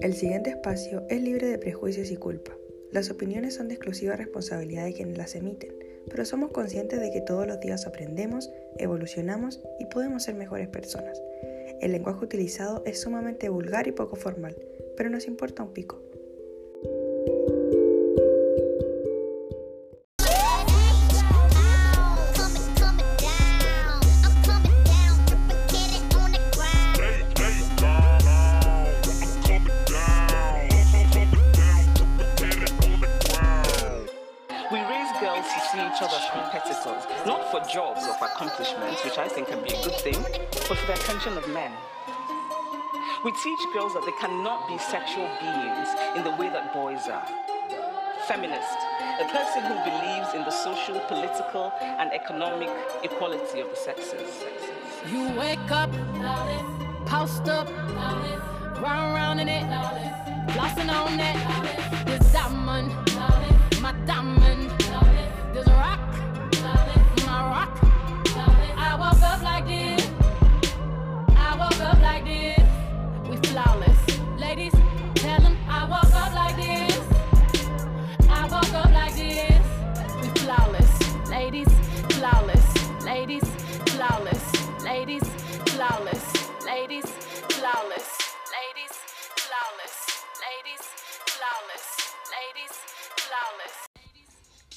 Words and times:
El 0.00 0.14
siguiente 0.14 0.50
espacio 0.50 1.04
es 1.08 1.20
libre 1.20 1.48
de 1.48 1.58
prejuicios 1.58 2.12
y 2.12 2.16
culpa. 2.16 2.56
Las 2.92 3.10
opiniones 3.10 3.54
son 3.54 3.66
de 3.66 3.74
exclusiva 3.74 4.14
responsabilidad 4.14 4.84
de 4.84 4.92
quienes 4.92 5.18
las 5.18 5.34
emiten, 5.34 5.74
pero 6.08 6.24
somos 6.24 6.52
conscientes 6.52 7.00
de 7.00 7.10
que 7.10 7.20
todos 7.20 7.48
los 7.48 7.58
días 7.58 7.84
aprendemos, 7.84 8.48
evolucionamos 8.76 9.60
y 9.80 9.86
podemos 9.86 10.22
ser 10.22 10.36
mejores 10.36 10.68
personas. 10.68 11.20
El 11.80 11.90
lenguaje 11.90 12.24
utilizado 12.24 12.84
es 12.86 13.00
sumamente 13.00 13.48
vulgar 13.48 13.88
y 13.88 13.92
poco 13.92 14.14
formal, 14.14 14.56
pero 14.96 15.10
nos 15.10 15.26
importa 15.26 15.64
un 15.64 15.72
pico. 15.72 16.00
Be 44.68 44.76
sexual 44.76 45.26
beings 45.40 45.88
in 46.14 46.22
the 46.24 46.30
way 46.32 46.50
that 46.50 46.74
boys 46.74 47.08
are. 47.08 47.26
Feminist, 48.26 48.78
a 49.18 49.24
person 49.32 49.62
who 49.62 49.74
believes 49.82 50.34
in 50.34 50.42
the 50.42 50.50
social, 50.50 51.00
political, 51.08 51.72
and 51.80 52.12
economic 52.12 52.68
equality 53.02 53.60
of 53.60 53.70
the 53.70 53.76
sexes. 53.76 54.44
You 55.10 55.30
wake 55.38 55.70
up, 55.70 55.90
post 57.06 57.48
up, 57.48 57.70
run 58.82 59.14
around 59.14 59.38
in 59.40 59.48
it, 59.48 59.64
flossing 60.52 60.90
on. 60.92 61.16
This 62.04 62.30
diamond, 62.30 62.92
my 63.80 63.92
diamond, 64.04 64.37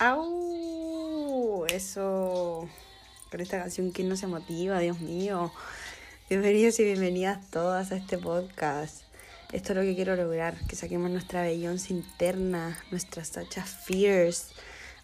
Au, 0.04 1.68
eso 1.68 2.68
con 3.30 3.40
esta 3.40 3.60
canción 3.60 3.92
que 3.92 4.04
no 4.04 4.16
se 4.16 4.26
motiva, 4.26 4.80
Dios 4.80 5.00
mío. 5.00 5.52
Bienvenidos 6.28 6.80
y 6.80 6.86
bienvenidas 6.86 7.52
todas 7.52 7.92
a 7.92 7.98
este 7.98 8.18
podcast. 8.18 9.04
Esto 9.52 9.74
es 9.74 9.78
lo 9.78 9.84
que 9.84 9.94
quiero 9.94 10.16
lograr, 10.16 10.58
que 10.68 10.76
saquemos 10.76 11.12
nuestra 11.12 11.44
bellonce 11.44 11.94
interna, 11.94 12.84
nuestras 12.90 13.30
tachas 13.30 13.70
fierce 13.70 14.56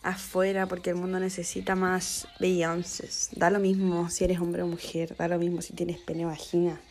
afuera, 0.02 0.66
porque 0.66 0.90
el 0.90 0.96
mundo 0.96 1.20
necesita 1.20 1.76
más 1.76 2.28
bellonces. 2.40 3.30
Da 3.34 3.52
lo 3.52 3.60
mismo 3.60 4.10
si 4.10 4.24
eres 4.24 4.40
hombre 4.40 4.64
o 4.64 4.68
mujer, 4.68 5.16
da 5.16 5.28
lo 5.28 5.38
mismo 5.38 5.62
si 5.62 5.74
tienes 5.74 6.00
pene 6.00 6.26
o 6.26 6.30
vagina, 6.30 6.82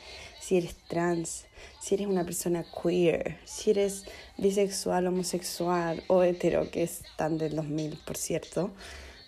si 0.40 0.58
eres 0.58 0.76
trans, 0.86 1.45
si 1.80 1.94
eres 1.94 2.06
una 2.06 2.24
persona 2.24 2.64
queer, 2.64 3.38
si 3.44 3.70
eres 3.70 4.04
bisexual, 4.38 5.06
homosexual 5.06 6.02
o 6.08 6.22
hetero, 6.22 6.70
que 6.70 6.82
es 6.82 7.02
tan 7.16 7.38
del 7.38 7.56
2000, 7.56 7.98
por 8.04 8.16
cierto. 8.16 8.70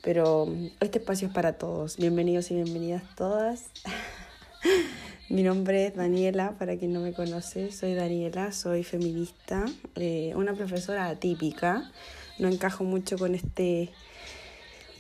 Pero 0.03 0.49
este 0.81 0.99
espacio 0.99 1.29
es 1.29 1.35
para 1.35 1.59
todos. 1.59 1.97
Bienvenidos 1.97 2.51
y 2.51 2.55
bienvenidas 2.55 3.03
todas. 3.17 3.67
Mi 5.29 5.43
nombre 5.43 5.87
es 5.87 5.95
Daniela, 5.95 6.57
para 6.59 6.79
quien 6.79 6.95
no 6.95 7.01
me 7.01 7.13
conoce, 7.13 7.71
soy 7.71 7.93
Daniela, 7.93 8.51
soy 8.51 8.83
feminista, 8.83 9.67
eh, 9.97 10.33
una 10.35 10.55
profesora 10.55 11.09
atípica. 11.09 11.93
No 12.39 12.49
encajo 12.49 12.85
mucho 12.85 13.19
con 13.19 13.35
este 13.35 13.91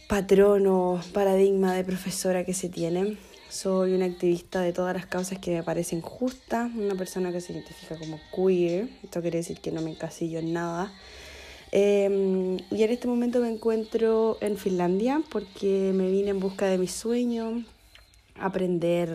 patrón 0.09 0.67
o 0.67 1.01
paradigma 1.15 1.75
de 1.75 1.85
profesora 1.85 2.45
que 2.45 2.53
se 2.53 2.69
tiene. 2.69 3.17
Soy 3.51 3.95
una 3.95 4.05
activista 4.05 4.61
de 4.61 4.73
todas 4.73 4.95
las 4.95 5.07
causas 5.07 5.39
que 5.39 5.53
me 5.53 5.63
parecen 5.63 6.01
justas, 6.01 6.71
una 6.75 6.95
persona 6.95 7.33
que 7.33 7.41
se 7.41 7.53
identifica 7.53 7.97
como 7.97 8.21
queer. 8.35 8.89
Esto 9.03 9.21
quiere 9.23 9.39
decir 9.39 9.61
que 9.61 9.73
no 9.73 9.81
me 9.81 9.91
encasillo 9.91 10.39
en 10.39 10.53
nada 10.53 10.93
Em, 11.71 12.57
y 12.71 12.83
en 12.83 12.91
este 12.91 13.09
momento 13.09 13.41
me 13.41 13.51
encuentro 13.51 14.39
en 14.41 14.57
Finlandia 14.57 15.23
porque 15.31 15.93
me 15.95 16.11
vine 16.11 16.31
en 16.31 16.41
busca 16.41 16.67
de 16.67 16.79
mi 16.79 16.89
sueño, 16.89 17.65
aprender 18.41 19.11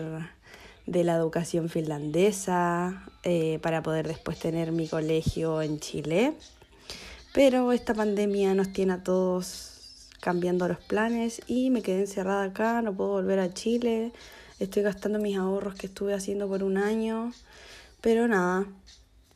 de 0.86 1.02
la 1.02 1.16
educación 1.16 1.68
finlandesa 1.68 3.08
eh, 3.24 3.58
para 3.62 3.82
poder 3.82 4.06
después 4.06 4.38
tener 4.38 4.70
mi 4.70 4.86
colegio 4.86 5.62
en 5.62 5.80
Chile. 5.80 6.34
Pero 7.32 7.72
esta 7.72 7.94
pandemia 7.94 8.54
nos 8.54 8.72
tiene 8.72 8.92
a 8.92 9.02
todos 9.02 9.73
cambiando 10.24 10.66
los 10.66 10.78
planes 10.78 11.42
y 11.46 11.68
me 11.68 11.82
quedé 11.82 12.00
encerrada 12.00 12.44
acá, 12.44 12.80
no 12.80 12.94
puedo 12.94 13.10
volver 13.10 13.40
a 13.40 13.52
Chile, 13.52 14.10
estoy 14.58 14.82
gastando 14.82 15.18
mis 15.18 15.36
ahorros 15.36 15.74
que 15.74 15.86
estuve 15.86 16.14
haciendo 16.14 16.48
por 16.48 16.62
un 16.62 16.78
año, 16.78 17.34
pero 18.00 18.26
nada, 18.26 18.66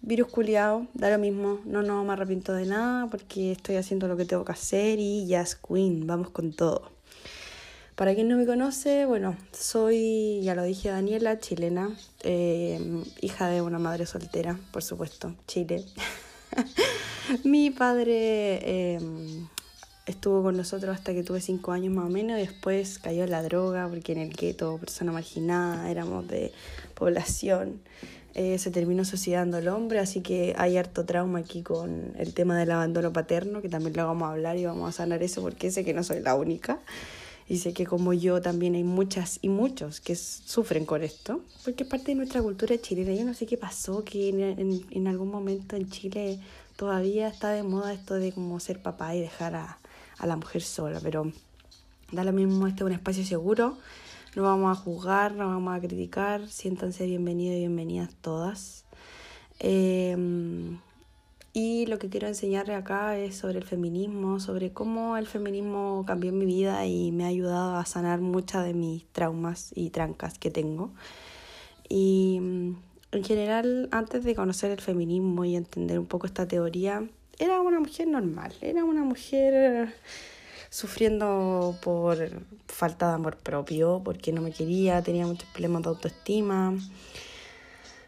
virus 0.00 0.28
culiado, 0.28 0.86
da 0.94 1.10
lo 1.10 1.18
mismo, 1.18 1.60
no, 1.66 1.82
no 1.82 2.02
me 2.04 2.14
arrepiento 2.14 2.54
de 2.54 2.64
nada 2.64 3.06
porque 3.10 3.52
estoy 3.52 3.76
haciendo 3.76 4.08
lo 4.08 4.16
que 4.16 4.24
tengo 4.24 4.46
que 4.46 4.52
hacer 4.52 4.98
y 4.98 5.26
ya 5.26 5.42
es 5.42 5.56
queen, 5.56 6.06
vamos 6.06 6.30
con 6.30 6.54
todo. 6.54 6.90
Para 7.94 8.14
quien 8.14 8.28
no 8.28 8.38
me 8.38 8.46
conoce, 8.46 9.04
bueno, 9.04 9.36
soy, 9.52 10.40
ya 10.42 10.54
lo 10.54 10.62
dije, 10.62 10.88
Daniela, 10.88 11.38
chilena, 11.38 11.94
eh, 12.22 12.80
hija 13.20 13.48
de 13.48 13.60
una 13.60 13.78
madre 13.78 14.06
soltera, 14.06 14.58
por 14.72 14.82
supuesto, 14.82 15.34
Chile. 15.46 15.84
Mi 17.44 17.70
padre 17.70 18.94
em, 18.94 19.48
estuvo 20.08 20.42
con 20.42 20.56
nosotros 20.56 20.96
hasta 20.96 21.12
que 21.12 21.22
tuve 21.22 21.40
cinco 21.40 21.72
años 21.72 21.94
más 21.94 22.06
o 22.06 22.08
menos 22.08 22.38
y 22.38 22.40
después 22.42 22.98
cayó 22.98 23.24
en 23.24 23.30
la 23.30 23.42
droga 23.42 23.86
porque 23.88 24.12
en 24.12 24.18
el 24.18 24.30
gueto, 24.30 24.78
persona 24.78 25.12
marginada, 25.12 25.90
éramos 25.90 26.26
de 26.26 26.52
población. 26.94 27.80
Eh, 28.34 28.58
se 28.58 28.70
terminó 28.70 29.04
suicidando 29.04 29.58
el 29.58 29.68
hombre, 29.68 29.98
así 29.98 30.20
que 30.20 30.54
hay 30.56 30.76
harto 30.76 31.04
trauma 31.04 31.40
aquí 31.40 31.62
con 31.62 32.12
el 32.18 32.34
tema 32.34 32.58
del 32.58 32.70
abandono 32.70 33.12
paterno, 33.12 33.60
que 33.62 33.68
también 33.68 33.96
lo 33.96 34.06
vamos 34.06 34.28
a 34.28 34.32
hablar 34.32 34.56
y 34.56 34.64
vamos 34.64 34.88
a 34.88 34.92
sanar 34.92 35.22
eso 35.22 35.42
porque 35.42 35.70
sé 35.70 35.84
que 35.84 35.92
no 35.92 36.02
soy 36.02 36.20
la 36.20 36.34
única. 36.34 36.80
Y 37.48 37.58
sé 37.58 37.72
que 37.72 37.86
como 37.86 38.12
yo 38.12 38.42
también 38.42 38.74
hay 38.74 38.84
muchas 38.84 39.38
y 39.40 39.48
muchos 39.48 40.00
que 40.00 40.14
sufren 40.14 40.84
con 40.84 41.02
esto, 41.02 41.40
porque 41.64 41.84
es 41.84 41.88
parte 41.88 42.08
de 42.08 42.14
nuestra 42.14 42.42
cultura 42.42 42.78
chilena. 42.78 43.14
Yo 43.14 43.24
no 43.24 43.32
sé 43.32 43.46
qué 43.46 43.56
pasó, 43.56 44.04
que 44.04 44.28
en, 44.28 44.84
en, 44.90 45.08
algún 45.08 45.30
momento 45.30 45.74
en 45.74 45.88
Chile 45.88 46.40
todavía 46.76 47.28
está 47.28 47.50
de 47.50 47.62
moda 47.62 47.94
esto 47.94 48.14
de 48.14 48.32
como 48.32 48.60
ser 48.60 48.82
papá 48.82 49.16
y 49.16 49.20
dejar 49.22 49.54
a, 49.54 49.78
a 50.18 50.26
la 50.26 50.36
mujer 50.36 50.62
sola, 50.62 51.00
pero 51.02 51.32
da 52.12 52.24
lo 52.24 52.32
mismo, 52.32 52.66
este 52.66 52.82
es 52.82 52.86
un 52.86 52.92
espacio 52.92 53.24
seguro 53.24 53.76
no 54.38 54.42
vamos 54.44 54.78
a 54.78 54.80
juzgar, 54.80 55.34
no 55.34 55.48
vamos 55.48 55.76
a 55.76 55.80
criticar. 55.80 56.46
Siéntanse 56.48 57.06
bienvenidos 57.06 57.56
y 57.56 57.60
bienvenidas 57.60 58.14
todas. 58.20 58.84
Em, 59.58 60.78
y 61.52 61.86
lo 61.86 61.98
que 61.98 62.08
quiero 62.08 62.28
enseñarles 62.28 62.76
acá 62.76 63.18
es 63.18 63.36
sobre 63.36 63.58
el 63.58 63.64
feminismo, 63.64 64.38
sobre 64.38 64.72
cómo 64.72 65.16
el 65.16 65.26
feminismo 65.26 66.04
cambió 66.06 66.32
mi 66.32 66.44
vida 66.44 66.86
y 66.86 67.10
me 67.10 67.24
ha 67.24 67.28
ayudado 67.28 67.76
a 67.76 67.84
sanar 67.84 68.20
muchas 68.20 68.64
de 68.64 68.74
mis 68.74 69.06
traumas 69.06 69.72
y 69.74 69.90
trancas 69.90 70.38
que 70.38 70.50
tengo. 70.50 70.92
Y 71.88 72.36
en 73.10 73.24
general, 73.24 73.88
antes 73.90 74.22
de 74.22 74.34
conocer 74.34 74.70
el 74.70 74.80
feminismo 74.80 75.44
y 75.46 75.56
entender 75.56 75.98
un 75.98 76.06
poco 76.06 76.26
esta 76.26 76.46
teoría, 76.46 77.08
era 77.38 77.60
una 77.60 77.80
mujer 77.80 78.08
normal, 78.08 78.52
era 78.60 78.84
una 78.84 79.04
mujer 79.04 79.94
sufriendo 80.70 81.76
por 81.82 82.18
falta 82.66 83.08
de 83.08 83.14
amor 83.14 83.36
propio, 83.36 84.02
porque 84.04 84.32
no 84.32 84.42
me 84.42 84.52
quería, 84.52 85.02
tenía 85.02 85.26
muchos 85.26 85.48
problemas 85.50 85.82
de 85.82 85.88
autoestima. 85.88 86.76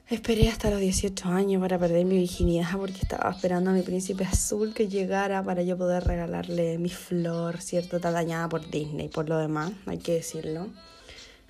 Esperé 0.08 0.48
hasta 0.48 0.70
los 0.70 0.80
18 0.80 1.28
años 1.28 1.62
para 1.62 1.78
perder 1.78 2.04
mi 2.04 2.16
virginidad 2.16 2.76
porque 2.76 2.98
estaba 3.00 3.30
esperando 3.30 3.70
a 3.70 3.74
mi 3.74 3.82
príncipe 3.82 4.24
azul 4.24 4.74
que 4.74 4.88
llegara 4.88 5.40
para 5.44 5.62
yo 5.62 5.78
poder 5.78 6.02
regalarle 6.02 6.78
mi 6.78 6.88
flor, 6.88 7.60
¿cierto? 7.60 7.96
Está 7.96 8.10
dañada 8.10 8.48
por 8.48 8.68
Disney, 8.68 9.08
por 9.08 9.28
lo 9.28 9.38
demás, 9.38 9.70
hay 9.86 9.98
que 9.98 10.14
decirlo. 10.14 10.66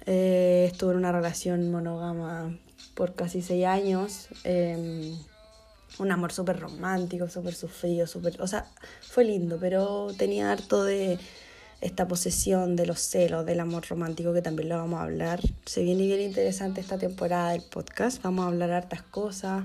Eh, 0.05 0.69
estuve 0.71 0.93
en 0.93 0.99
una 0.99 1.13
relación 1.13 1.71
monógama 1.71 2.55
por 2.95 3.15
casi 3.15 3.41
6 3.41 3.65
años. 3.65 4.29
Eh, 4.45 5.17
un 6.01 6.13
amor 6.13 6.33
súper 6.33 6.59
romántico, 6.59 7.29
súper 7.29 7.55
sufrido, 7.55 8.07
súper... 8.07 8.41
O 8.41 8.47
sea, 8.47 8.67
fue 9.03 9.25
lindo, 9.25 9.59
pero 9.61 10.09
tenía 10.17 10.51
harto 10.51 10.85
de 10.85 11.19
esta 11.81 12.07
posesión, 12.09 12.77
de 12.77 12.87
los 12.87 13.01
celos, 13.01 13.47
del 13.47 13.61
amor 13.61 13.87
romántico, 13.89 14.33
que 14.33 14.43
también 14.43 14.69
lo 14.69 14.77
vamos 14.77 15.01
a 15.01 15.05
hablar. 15.05 15.41
Se 15.65 15.83
viene 15.83 16.07
bien 16.07 16.21
interesante 16.21 16.81
esta 16.81 16.99
temporada 16.99 17.53
del 17.53 17.63
podcast, 17.63 18.23
vamos 18.23 18.45
a 18.45 18.49
hablar 18.49 18.71
hartas 18.71 19.03
cosas, 19.03 19.65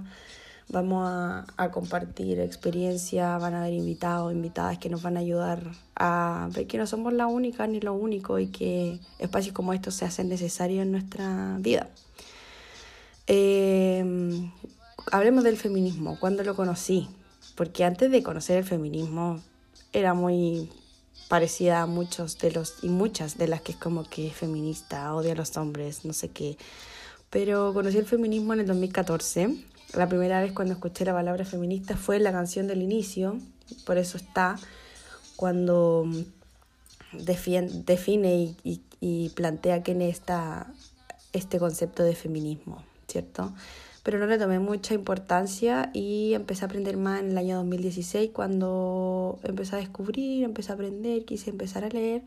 Vamos 0.67 1.07
a, 1.07 1.71
compartir 1.71 2.39
experiencia, 2.39 3.37
van 3.37 3.53
a 3.53 3.61
haber 3.61 3.73
invitados, 3.73 4.33
invitadas 4.33 4.79
que 4.79 4.89
nos 4.89 5.03
van 5.03 5.15
a 5.15 5.19
ayudar 5.19 5.61
a 5.95 6.49
ver 6.53 6.65
que 6.65 6.79
no 6.79 6.87
somos 6.87 7.13
la 7.13 7.27
única 7.27 7.67
ni 7.67 7.79
lo 7.79 7.93
único 7.93 8.39
y 8.39 8.47
que 8.47 8.99
espacios 9.19 9.53
como 9.53 9.73
estos 9.73 9.93
se 9.93 10.05
hacen 10.05 10.27
necesarios 10.27 10.81
en 10.81 10.91
nuestra 10.91 11.57
vida. 11.59 11.87
Eh, 13.27 14.49
hablemos 15.11 15.43
del 15.43 15.57
feminismo, 15.57 16.17
¿cuándo 16.19 16.43
lo 16.43 16.55
conocí? 16.55 17.09
Porque 17.55 17.83
antes 17.83 18.11
de 18.11 18.23
conocer 18.23 18.57
el 18.57 18.63
feminismo 18.63 19.41
era 19.93 20.13
muy 20.13 20.69
parecida 21.29 21.81
a 21.81 21.85
muchos 21.85 22.37
de 22.37 22.51
los 22.51 22.83
y 22.83 22.89
muchas 22.89 23.37
de 23.37 23.47
las 23.47 23.61
que 23.61 23.71
es 23.71 23.77
como 23.77 24.03
que 24.03 24.27
es 24.27 24.33
feminista, 24.33 25.13
odia 25.15 25.33
a 25.33 25.35
los 25.35 25.55
hombres, 25.57 26.05
no 26.05 26.13
sé 26.13 26.29
qué. 26.29 26.57
Pero 27.29 27.73
conocí 27.73 27.97
el 27.97 28.05
feminismo 28.05 28.53
en 28.53 28.61
el 28.61 28.67
2014 28.67 29.65
la 29.93 30.09
primera 30.09 30.41
vez 30.41 30.51
cuando 30.51 30.73
escuché 30.73 31.05
la 31.05 31.13
palabra 31.13 31.45
feminista 31.45 31.95
fue 31.95 32.19
la 32.19 32.31
canción 32.31 32.67
del 32.67 32.81
inicio, 32.81 33.39
por 33.85 33.97
eso 33.97 34.17
está 34.17 34.57
cuando 35.35 36.05
define 37.13 38.55
y, 38.63 38.81
y, 38.99 39.29
plantea 39.29 39.83
quién 39.83 40.01
está 40.01 40.67
este 41.31 41.59
concepto 41.59 42.03
de 42.03 42.15
feminismo, 42.15 42.83
¿cierto? 43.07 43.53
Pero 44.05 44.19
no 44.19 44.27
le 44.27 44.37
tomé 44.37 44.59
mucha 44.59 44.93
importancia 44.93 45.89
y 45.91 46.35
empecé 46.35 46.63
a 46.63 46.67
aprender 46.67 46.95
más 46.95 47.21
en 47.21 47.31
el 47.31 47.37
año 47.39 47.55
2016 47.57 48.29
cuando 48.31 49.39
empecé 49.41 49.77
a 49.77 49.79
descubrir, 49.79 50.43
empecé 50.43 50.71
a 50.71 50.75
aprender, 50.75 51.25
quise 51.25 51.49
empezar 51.49 51.83
a 51.83 51.89
leer 51.89 52.21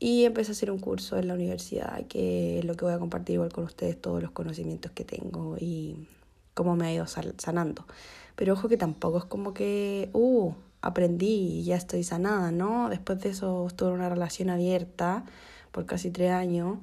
y 0.00 0.24
empecé 0.24 0.50
a 0.50 0.54
hacer 0.54 0.72
un 0.72 0.80
curso 0.80 1.16
en 1.16 1.28
la 1.28 1.34
universidad, 1.34 2.04
que 2.08 2.58
es 2.58 2.64
lo 2.64 2.74
que 2.74 2.84
voy 2.84 2.94
a 2.94 2.98
compartir 2.98 3.34
igual 3.34 3.52
con 3.52 3.62
ustedes, 3.62 4.00
todos 4.00 4.20
los 4.20 4.32
conocimientos 4.32 4.90
que 4.90 5.04
tengo 5.04 5.56
y 5.60 6.08
cómo 6.54 6.74
me 6.74 6.88
ha 6.88 6.92
ido 6.92 7.06
sanando. 7.06 7.86
Pero 8.34 8.54
ojo 8.54 8.68
que 8.68 8.76
tampoco 8.76 9.18
es 9.18 9.24
como 9.24 9.54
que, 9.54 10.10
uh, 10.14 10.52
aprendí 10.82 11.60
y 11.60 11.62
ya 11.62 11.76
estoy 11.76 12.02
sanada, 12.02 12.50
¿no? 12.50 12.88
Después 12.88 13.20
de 13.20 13.28
eso 13.28 13.68
estuve 13.68 13.90
en 13.90 13.94
una 13.94 14.08
relación 14.08 14.50
abierta 14.50 15.24
por 15.70 15.86
casi 15.86 16.10
tres 16.10 16.32
años, 16.32 16.78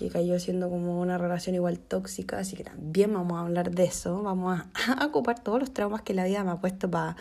que 0.00 0.08
cayó 0.10 0.38
siendo 0.40 0.68
como 0.68 1.00
una 1.00 1.18
relación 1.18 1.54
igual 1.54 1.78
tóxica, 1.78 2.38
así 2.38 2.56
que 2.56 2.64
también 2.64 3.12
vamos 3.12 3.38
a 3.38 3.42
hablar 3.42 3.70
de 3.70 3.84
eso, 3.84 4.22
vamos 4.22 4.60
a, 4.60 5.04
ocupar 5.06 5.42
todos 5.42 5.60
los 5.60 5.72
traumas 5.72 6.02
que 6.02 6.14
la 6.14 6.24
vida 6.24 6.42
me 6.42 6.50
ha 6.50 6.56
puesto 6.56 6.90
para 6.90 7.16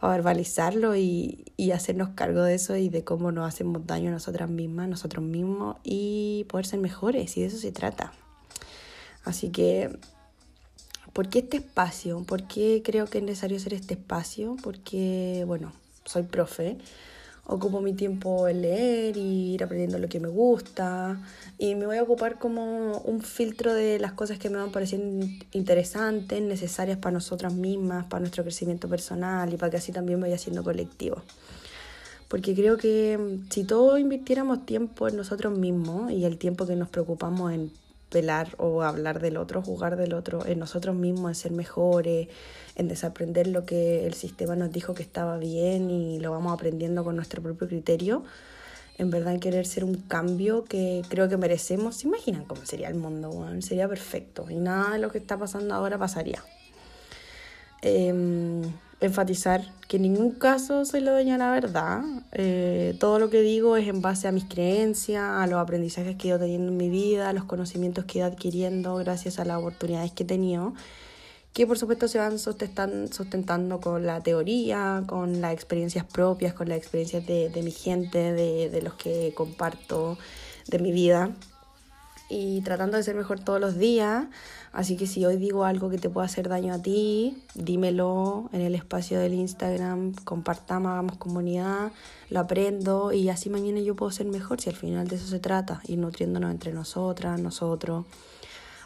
verbalizarlo 0.00 0.94
y, 0.94 1.44
y 1.56 1.72
hacernos 1.72 2.10
cargo 2.10 2.42
de 2.42 2.54
eso 2.54 2.76
y 2.76 2.88
de 2.88 3.02
cómo 3.02 3.32
nos 3.32 3.48
hacemos 3.48 3.86
daño 3.86 4.10
a 4.10 4.12
nosotras 4.12 4.48
mismas, 4.48 4.88
nosotros 4.88 5.24
mismos 5.24 5.76
y 5.82 6.46
poder 6.48 6.66
ser 6.66 6.78
mejores, 6.78 7.36
y 7.36 7.40
de 7.40 7.48
eso 7.48 7.58
se 7.58 7.72
trata. 7.72 8.12
Así 9.24 9.50
que 9.50 9.98
¿Por 11.18 11.28
qué 11.28 11.40
este 11.40 11.56
espacio? 11.56 12.22
¿Por 12.22 12.46
qué 12.46 12.80
creo 12.84 13.06
que 13.06 13.18
es 13.18 13.24
necesario 13.24 13.56
hacer 13.56 13.74
este 13.74 13.94
espacio? 13.94 14.56
Porque, 14.62 15.42
bueno, 15.48 15.72
soy 16.04 16.22
profe, 16.22 16.78
ocupo 17.48 17.80
mi 17.80 17.94
tiempo 17.94 18.46
en 18.46 18.60
leer 18.60 19.16
y 19.16 19.54
ir 19.54 19.64
aprendiendo 19.64 19.98
lo 19.98 20.08
que 20.08 20.20
me 20.20 20.28
gusta 20.28 21.18
y 21.56 21.74
me 21.74 21.86
voy 21.86 21.96
a 21.96 22.02
ocupar 22.02 22.38
como 22.38 22.98
un 22.98 23.22
filtro 23.22 23.72
de 23.72 23.98
las 23.98 24.12
cosas 24.12 24.38
que 24.38 24.50
me 24.50 24.58
van 24.58 24.70
pareciendo 24.70 25.26
interesantes, 25.52 26.42
necesarias 26.42 26.98
para 26.98 27.14
nosotras 27.14 27.54
mismas, 27.54 28.04
para 28.04 28.20
nuestro 28.20 28.44
crecimiento 28.44 28.86
personal 28.86 29.52
y 29.52 29.56
para 29.56 29.70
que 29.70 29.78
así 29.78 29.92
también 29.92 30.20
vaya 30.20 30.36
siendo 30.36 30.62
colectivo. 30.62 31.22
Porque 32.28 32.54
creo 32.54 32.76
que 32.76 33.38
si 33.48 33.64
todos 33.64 33.98
invirtiéramos 33.98 34.66
tiempo 34.66 35.08
en 35.08 35.16
nosotros 35.16 35.56
mismos 35.56 36.12
y 36.12 36.26
el 36.26 36.36
tiempo 36.36 36.66
que 36.66 36.76
nos 36.76 36.90
preocupamos 36.90 37.52
en 37.52 37.72
pelar 38.10 38.54
o 38.58 38.82
hablar 38.82 39.20
del 39.20 39.36
otro, 39.36 39.62
jugar 39.62 39.96
del 39.96 40.14
otro, 40.14 40.46
en 40.46 40.58
nosotros 40.58 40.96
mismos, 40.96 41.30
en 41.30 41.34
ser 41.34 41.52
mejores, 41.52 42.28
en 42.76 42.88
desaprender 42.88 43.46
lo 43.46 43.64
que 43.64 44.06
el 44.06 44.14
sistema 44.14 44.56
nos 44.56 44.72
dijo 44.72 44.94
que 44.94 45.02
estaba 45.02 45.38
bien 45.38 45.90
y 45.90 46.18
lo 46.18 46.30
vamos 46.30 46.52
aprendiendo 46.52 47.04
con 47.04 47.16
nuestro 47.16 47.42
propio 47.42 47.68
criterio. 47.68 48.24
En 48.96 49.10
verdad, 49.10 49.38
querer 49.38 49.66
ser 49.66 49.84
un 49.84 49.94
cambio 49.94 50.64
que 50.64 51.02
creo 51.08 51.28
que 51.28 51.36
merecemos. 51.36 51.96
¿Se 51.96 52.08
imaginan 52.08 52.44
cómo 52.44 52.64
sería 52.66 52.88
el 52.88 52.96
mundo? 52.96 53.46
Sería 53.60 53.88
perfecto 53.88 54.46
y 54.50 54.56
nada 54.56 54.92
de 54.92 54.98
lo 54.98 55.10
que 55.12 55.18
está 55.18 55.38
pasando 55.38 55.74
ahora 55.74 55.98
pasaría. 55.98 56.42
Eh, 57.82 58.62
enfatizar 59.00 59.64
que 59.86 59.96
en 59.96 60.02
ningún 60.02 60.32
caso 60.32 60.84
soy 60.84 61.00
la 61.00 61.12
dueña 61.12 61.34
de 61.34 61.38
la 61.38 61.50
verdad. 61.50 62.02
Eh, 62.32 62.96
todo 62.98 63.18
lo 63.18 63.30
que 63.30 63.40
digo 63.40 63.76
es 63.76 63.88
en 63.88 64.02
base 64.02 64.28
a 64.28 64.32
mis 64.32 64.44
creencias, 64.44 65.22
a 65.22 65.46
los 65.46 65.60
aprendizajes 65.60 66.16
que 66.16 66.28
he 66.28 66.30
ido 66.30 66.38
teniendo 66.38 66.72
en 66.72 66.76
mi 66.76 66.88
vida, 66.88 67.28
a 67.28 67.32
los 67.32 67.44
conocimientos 67.44 68.04
que 68.04 68.18
he 68.18 68.20
ido 68.20 68.28
adquiriendo 68.28 68.96
gracias 68.96 69.38
a 69.38 69.44
las 69.44 69.58
oportunidades 69.58 70.12
que 70.12 70.24
he 70.24 70.26
tenido, 70.26 70.74
que 71.52 71.66
por 71.66 71.78
supuesto 71.78 72.08
se 72.08 72.18
van 72.18 72.38
sustentando 72.38 73.80
con 73.80 74.04
la 74.04 74.20
teoría, 74.22 75.02
con 75.06 75.40
las 75.40 75.52
experiencias 75.52 76.04
propias, 76.04 76.54
con 76.54 76.68
las 76.68 76.78
experiencias 76.78 77.26
de, 77.26 77.48
de 77.48 77.62
mi 77.62 77.70
gente, 77.70 78.32
de, 78.32 78.68
de 78.68 78.82
los 78.82 78.94
que 78.94 79.32
comparto, 79.34 80.18
de 80.68 80.78
mi 80.78 80.92
vida 80.92 81.32
y 82.28 82.60
tratando 82.60 82.96
de 82.96 83.02
ser 83.02 83.16
mejor 83.16 83.40
todos 83.40 83.60
los 83.60 83.78
días. 83.78 84.26
Así 84.72 84.96
que 84.96 85.06
si 85.06 85.24
hoy 85.24 85.36
digo 85.36 85.64
algo 85.64 85.88
que 85.88 85.98
te 85.98 86.10
pueda 86.10 86.26
hacer 86.26 86.48
daño 86.48 86.74
a 86.74 86.82
ti, 86.82 87.42
dímelo 87.54 88.50
en 88.52 88.60
el 88.60 88.74
espacio 88.74 89.18
del 89.18 89.34
Instagram, 89.34 90.14
compartamos, 90.24 90.92
hagamos 90.92 91.16
comunidad, 91.16 91.90
lo 92.28 92.40
aprendo 92.40 93.12
y 93.12 93.30
así 93.30 93.48
mañana 93.48 93.80
yo 93.80 93.96
puedo 93.96 94.12
ser 94.12 94.26
mejor 94.26 94.60
si 94.60 94.68
al 94.68 94.76
final 94.76 95.08
de 95.08 95.16
eso 95.16 95.26
se 95.26 95.40
trata, 95.40 95.80
ir 95.88 95.98
nutriéndonos 95.98 96.50
entre 96.50 96.72
nosotras, 96.72 97.40
nosotros. 97.40 98.04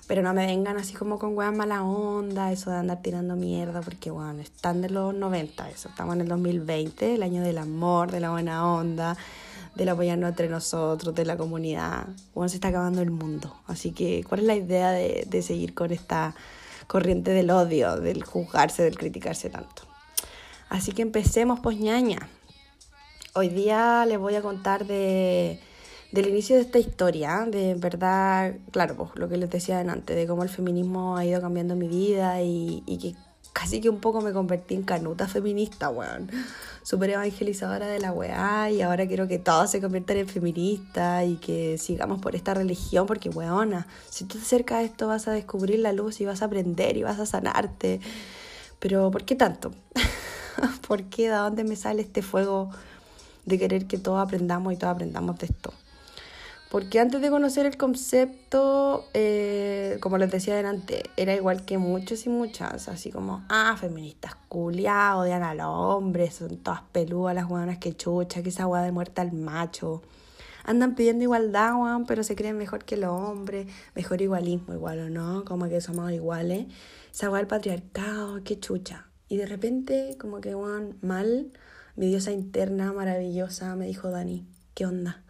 Pero 0.07 0.23
no 0.23 0.35
me 0.35 0.47
vengan 0.47 0.77
así 0.77 0.95
como 0.95 1.19
con 1.19 1.37
weas 1.37 1.55
mala 1.55 1.83
onda, 1.85 2.53
eso 2.53 2.71
de 2.71 2.77
andar 2.77 3.03
tirando 3.03 3.35
mierda, 3.35 3.81
porque 3.81 4.11
bueno, 4.11 4.41
están 4.41 4.83
de 4.83 4.91
los 4.91 5.15
90, 5.15 5.71
eso, 5.71 5.89
estamos 5.89 6.15
en 6.15 6.23
el 6.23 6.29
2020, 6.29 7.15
el 7.15 7.23
año 7.23 7.43
del 7.43 7.59
amor, 7.59 8.11
de 8.11 8.21
la 8.21 8.31
buena 8.31 8.73
onda 8.73 9.17
del 9.75 9.89
apoyarnos 9.89 10.31
entre 10.31 10.49
nosotros, 10.49 11.15
de 11.15 11.25
la 11.25 11.37
comunidad. 11.37 12.09
Bueno, 12.35 12.49
se 12.49 12.57
está 12.57 12.69
acabando 12.69 13.03
el 13.03 13.11
mundo. 13.11 13.57
Así 13.67 13.93
que, 13.93 14.25
¿cuál 14.29 14.41
es 14.41 14.47
la 14.47 14.55
idea 14.55 14.91
de, 14.91 15.27
de 15.29 15.43
seguir 15.43 15.75
con 15.75 15.93
esta 15.93 16.35
corriente 16.87 17.31
del 17.31 17.51
odio, 17.51 17.97
del 17.97 18.25
juzgarse, 18.25 18.83
del 18.83 18.99
criticarse 18.99 19.51
tanto? 19.51 19.83
Así 20.69 20.93
que 20.93 21.03
empecemos, 21.03 21.61
pues 21.61 21.79
ñaña. 21.79 22.29
Hoy 23.35 23.49
día 23.49 24.05
les 24.07 24.19
voy 24.19 24.35
a 24.35 24.43
contar 24.43 24.87
de, 24.87 25.59
del 26.13 26.29
inicio 26.29 26.57
de 26.57 26.63
esta 26.63 26.79
historia, 26.79 27.47
de 27.49 27.75
verdad, 27.75 28.55
claro, 28.71 28.97
pues 28.97 29.11
lo 29.15 29.29
que 29.29 29.39
les 29.39 29.49
decía 29.49 29.81
antes, 29.81 30.15
de 30.15 30.27
cómo 30.27 30.43
el 30.43 30.51
feminismo 30.51 31.17
ha 31.17 31.25
ido 31.25 31.41
cambiando 31.41 31.75
mi 31.75 31.89
vida 31.89 32.43
y, 32.43 32.83
y 32.87 32.99
que 32.99 33.15
casi 33.53 33.81
que 33.81 33.89
un 33.89 34.01
poco 34.01 34.21
me 34.21 34.33
convertí 34.33 34.75
en 34.75 34.83
canuta 34.83 35.29
feminista, 35.29 35.91
weón. 35.91 36.31
Súper 36.83 37.11
evangelizadora 37.11 37.87
de 37.87 38.01
la 38.01 38.13
weá 38.13 38.71
y 38.71 38.83
ahora 38.83 39.07
quiero 39.07 39.29
que 39.29 39.39
todos 39.39 39.71
se 39.71 39.81
conviertan 39.81 40.17
en 40.17 40.29
feministas 40.29 41.27
y 41.27 41.37
que 41.37 41.79
sigamos 41.79 42.21
por 42.21 42.35
esta 42.35 42.55
religión 42.55 43.07
porque, 43.07 43.29
weona, 43.29 43.87
si 44.11 44.25
tú 44.25 44.39
te 44.39 44.43
acercas 44.43 44.79
a 44.79 44.83
esto 44.83 45.07
vas 45.07 45.29
a 45.29 45.33
descubrir 45.33 45.79
la 45.79 45.93
luz 45.93 46.21
y 46.21 46.25
vas 46.25 46.43
a 46.43 46.47
aprender 46.47 46.97
y 46.97 47.03
vas 47.03 47.21
a 47.21 47.27
sanarte. 47.27 48.01
Pero, 48.81 49.11
¿por 49.11 49.25
qué 49.25 49.37
tanto? 49.37 49.73
¿Por 50.89 51.05
qué? 51.05 51.29
¿De 51.29 51.37
dónde 51.37 51.65
me 51.65 51.77
sale 51.77 52.03
este 52.03 52.23
fuego 52.23 52.71
de 53.45 53.59
querer 53.59 53.87
que 53.87 53.99
todos 53.99 54.21
aprendamos 54.21 54.73
y 54.73 54.77
todos 54.77 54.95
aprendamos 54.95 55.39
de 55.39 55.47
esto? 55.47 55.73
Porque 56.73 57.01
antes 57.01 57.21
de 57.21 57.29
conocer 57.29 57.67
el 57.67 57.77
concepto, 57.77 59.05
eh, 59.13 59.99
como 60.01 60.17
les 60.17 60.31
decía 60.31 60.55
adelante, 60.55 61.03
era 61.19 61.35
igual 61.35 61.67
que 61.67 61.77
muchos 61.77 62.25
y 62.25 62.31
muchas, 62.31 62.89
así 62.89 63.11
como, 63.11 63.45
ah, 63.51 63.77
feministas 63.79 64.37
culiadas, 64.49 65.17
odian 65.17 65.43
a 65.43 65.53
los 65.53 65.67
hombres, 65.67 66.37
son 66.37 66.57
todas 66.57 66.81
peludas 66.91 67.35
las 67.35 67.45
hueonas 67.45 67.77
que 67.77 67.95
chucha, 67.95 68.43
que 68.43 68.49
esa 68.49 68.67
hueá 68.67 68.81
de 68.85 68.91
muerta 68.91 69.21
al 69.21 69.33
macho. 69.33 70.01
Andan 70.65 70.95
pidiendo 70.95 71.25
igualdad, 71.25 71.75
weón, 71.75 72.07
pero 72.07 72.23
se 72.23 72.37
creen 72.37 72.57
mejor 72.57 72.87
que 72.87 72.97
los 72.97 73.11
hombres, 73.11 73.67
mejor 73.95 74.23
igualismo 74.23 74.73
igual 74.73 74.99
o 75.01 75.11
no, 75.11 75.45
como 75.45 75.69
que 75.69 75.83
somos 75.83 76.11
iguales. 76.11 76.69
Esa 77.13 77.29
hueá 77.29 77.41
del 77.41 77.49
patriarcado, 77.49 78.43
qué 78.45 78.59
chucha. 78.59 79.09
Y 79.29 79.37
de 79.37 79.45
repente, 79.45 80.17
como 80.19 80.41
que, 80.41 80.55
weón, 80.55 80.97
mal, 81.03 81.53
mi 81.97 82.07
diosa 82.07 82.33
interna 82.33 82.95
maravillosa 82.95 83.77
me 83.77 83.85
dijo, 83.85 84.09
Dani, 84.09 84.47
¿qué 84.73 84.87
onda? 84.87 85.23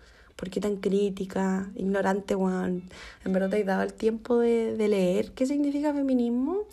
¿Por 0.43 0.51
qué 0.51 0.61
tan 0.61 0.79
crítica, 0.79 1.71
ignorante, 1.77 2.35
Juan? 2.35 2.83
En 3.25 3.33
verdad 3.33 3.49
te 3.49 3.61
has 3.61 3.65
dado 3.67 3.83
el 3.85 3.93
tiempo 3.93 4.41
de, 4.41 4.77
de 4.77 4.89
leer 4.89 5.31
qué 5.35 5.47
significa 5.47 5.95
feminismo. 5.95 6.65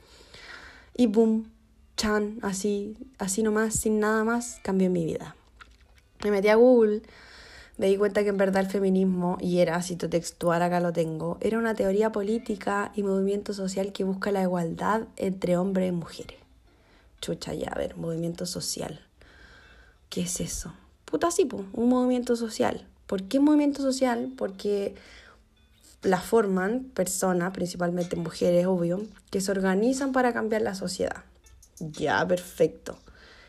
Y 0.97 1.05
boom, 1.05 1.51
chan, 1.95 2.39
así, 2.41 2.97
así 3.19 3.43
nomás, 3.43 3.75
sin 3.75 3.99
nada 3.99 4.23
más, 4.23 4.59
cambió 4.63 4.89
mi 4.89 5.05
vida. 5.05 5.35
Me 6.23 6.31
metí 6.31 6.47
a 6.47 6.55
Google, 6.55 7.03
me 7.77 7.85
di 7.85 7.97
cuenta 7.97 8.23
que 8.23 8.29
en 8.29 8.37
verdad 8.37 8.63
el 8.63 8.71
feminismo, 8.71 9.37
y 9.39 9.59
era, 9.59 9.79
cito 9.83 10.09
textual, 10.09 10.63
acá 10.63 10.79
lo 10.79 10.91
tengo, 10.91 11.37
era 11.39 11.59
una 11.59 11.75
teoría 11.75 12.11
política 12.11 12.91
y 12.95 13.03
movimiento 13.03 13.53
social 13.53 13.93
que 13.93 14.03
busca 14.03 14.31
la 14.31 14.41
igualdad 14.41 15.03
entre 15.15 15.57
hombres 15.57 15.89
y 15.89 15.91
mujeres. 15.91 16.39
Chucha, 17.21 17.53
ya, 17.53 17.67
a 17.67 17.77
ver, 17.77 17.97
movimiento 17.97 18.47
social. 18.47 19.05
¿Qué 20.09 20.21
es 20.21 20.39
eso? 20.39 20.73
Puta, 21.05 21.29
sí, 21.29 21.47
un 21.73 21.89
movimiento 21.89 22.35
social. 22.35 22.88
¿Por 23.09 23.23
qué 23.23 23.39
movimiento 23.39 23.81
social? 23.81 24.31
Porque 24.37 24.93
la 26.03 26.21
forman 26.21 26.83
personas, 26.93 27.51
principalmente 27.53 28.15
mujeres, 28.15 28.67
obvio, 28.67 29.01
que 29.31 29.41
se 29.41 29.49
organizan 29.49 30.11
para 30.11 30.31
cambiar 30.31 30.61
la 30.61 30.75
sociedad. 30.75 31.23
Ya, 31.79 32.23
perfecto. 32.27 32.99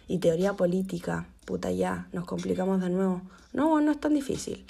Y 0.09 0.17
teoría 0.17 0.55
política, 0.55 1.27
puta 1.45 1.71
ya, 1.73 2.09
nos 2.15 2.25
complicamos 2.25 2.81
de 2.81 2.89
nuevo. 2.89 3.21
No, 3.53 3.83
no 3.83 3.93
es 3.93 4.01
tan 4.01 4.15
difícil. 4.15 4.65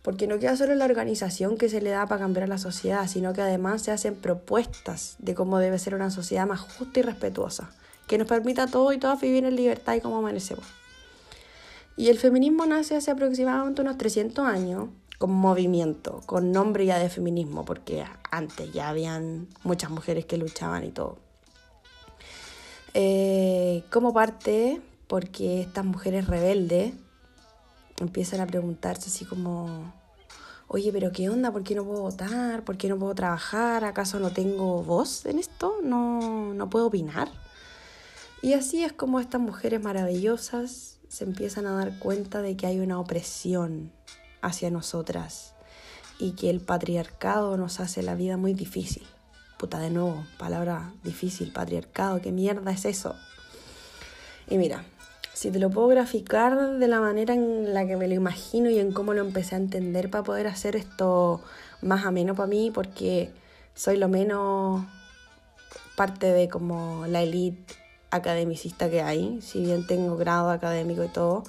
Porque 0.00 0.26
no 0.26 0.38
queda 0.38 0.56
solo 0.56 0.74
la 0.74 0.86
organización 0.86 1.58
que 1.58 1.68
se 1.68 1.82
le 1.82 1.90
da 1.90 2.06
para 2.06 2.22
cambiar 2.22 2.48
la 2.48 2.56
sociedad, 2.56 3.06
sino 3.08 3.34
que 3.34 3.42
además 3.42 3.82
se 3.82 3.90
hacen 3.90 4.14
propuestas 4.14 5.16
de 5.18 5.34
cómo 5.34 5.58
debe 5.58 5.78
ser 5.78 5.94
una 5.94 6.10
sociedad 6.10 6.46
más 6.46 6.60
justa 6.60 7.00
y 7.00 7.02
respetuosa, 7.02 7.72
que 8.06 8.16
nos 8.16 8.26
permita 8.26 8.62
a 8.62 8.68
todos 8.68 8.94
y 8.94 8.98
todas 8.98 9.20
vivir 9.20 9.44
en 9.44 9.54
libertad 9.54 9.96
y 9.96 10.00
como 10.00 10.22
merecemos. 10.22 10.64
Y 11.98 12.10
el 12.10 12.18
feminismo 12.18 12.64
nace 12.64 12.94
hace 12.94 13.10
aproximadamente 13.10 13.82
unos 13.82 13.98
300 13.98 14.46
años 14.46 14.88
con 15.18 15.32
movimiento, 15.32 16.22
con 16.26 16.52
nombre 16.52 16.86
ya 16.86 16.96
de 16.96 17.08
feminismo, 17.08 17.64
porque 17.64 18.04
antes 18.30 18.72
ya 18.72 18.88
habían 18.88 19.48
muchas 19.64 19.90
mujeres 19.90 20.24
que 20.24 20.36
luchaban 20.36 20.84
y 20.84 20.92
todo. 20.92 21.18
Eh, 22.94 23.82
como 23.90 24.14
parte, 24.14 24.80
porque 25.08 25.60
estas 25.60 25.84
mujeres 25.84 26.28
rebeldes 26.28 26.94
empiezan 27.98 28.42
a 28.42 28.46
preguntarse 28.46 29.08
así 29.08 29.24
como, 29.24 29.92
oye, 30.68 30.92
pero 30.92 31.10
¿qué 31.10 31.28
onda? 31.28 31.50
¿Por 31.50 31.64
qué 31.64 31.74
no 31.74 31.84
puedo 31.84 32.02
votar? 32.02 32.62
¿Por 32.62 32.76
qué 32.76 32.88
no 32.88 32.96
puedo 32.96 33.16
trabajar? 33.16 33.84
¿Acaso 33.84 34.20
no 34.20 34.30
tengo 34.30 34.84
voz 34.84 35.26
en 35.26 35.40
esto? 35.40 35.78
¿No, 35.82 36.54
no 36.54 36.70
puedo 36.70 36.86
opinar? 36.86 37.28
Y 38.40 38.52
así 38.52 38.84
es 38.84 38.92
como 38.92 39.18
estas 39.18 39.40
mujeres 39.40 39.82
maravillosas 39.82 40.97
se 41.08 41.24
empiezan 41.24 41.66
a 41.66 41.72
dar 41.72 41.98
cuenta 41.98 42.42
de 42.42 42.56
que 42.56 42.66
hay 42.66 42.80
una 42.80 43.00
opresión 43.00 43.90
hacia 44.42 44.70
nosotras 44.70 45.54
y 46.18 46.32
que 46.32 46.50
el 46.50 46.60
patriarcado 46.60 47.56
nos 47.56 47.80
hace 47.80 48.02
la 48.02 48.14
vida 48.14 48.36
muy 48.36 48.54
difícil. 48.54 49.06
Puta, 49.58 49.78
de 49.78 49.90
nuevo, 49.90 50.24
palabra 50.38 50.92
difícil, 51.02 51.52
patriarcado, 51.52 52.20
¿qué 52.20 52.30
mierda 52.30 52.70
es 52.70 52.84
eso? 52.84 53.16
Y 54.48 54.58
mira, 54.58 54.84
si 55.32 55.50
te 55.50 55.58
lo 55.58 55.70
puedo 55.70 55.88
graficar 55.88 56.78
de 56.78 56.88
la 56.88 57.00
manera 57.00 57.34
en 57.34 57.74
la 57.74 57.86
que 57.86 57.96
me 57.96 58.08
lo 58.08 58.14
imagino 58.14 58.70
y 58.70 58.78
en 58.78 58.92
cómo 58.92 59.14
lo 59.14 59.20
empecé 59.20 59.54
a 59.54 59.58
entender 59.58 60.10
para 60.10 60.24
poder 60.24 60.46
hacer 60.46 60.76
esto 60.76 61.40
más 61.80 62.04
ameno 62.04 62.34
para 62.34 62.48
mí, 62.48 62.70
porque 62.72 63.30
soy 63.74 63.96
lo 63.96 64.08
menos 64.08 64.84
parte 65.96 66.26
de 66.26 66.48
como 66.48 67.06
la 67.06 67.22
elite 67.22 67.87
academicista 68.10 68.90
que 68.90 69.02
hay, 69.02 69.40
si 69.42 69.60
bien 69.62 69.86
tengo 69.86 70.16
grado 70.16 70.50
académico 70.50 71.04
y 71.04 71.08
todo, 71.08 71.44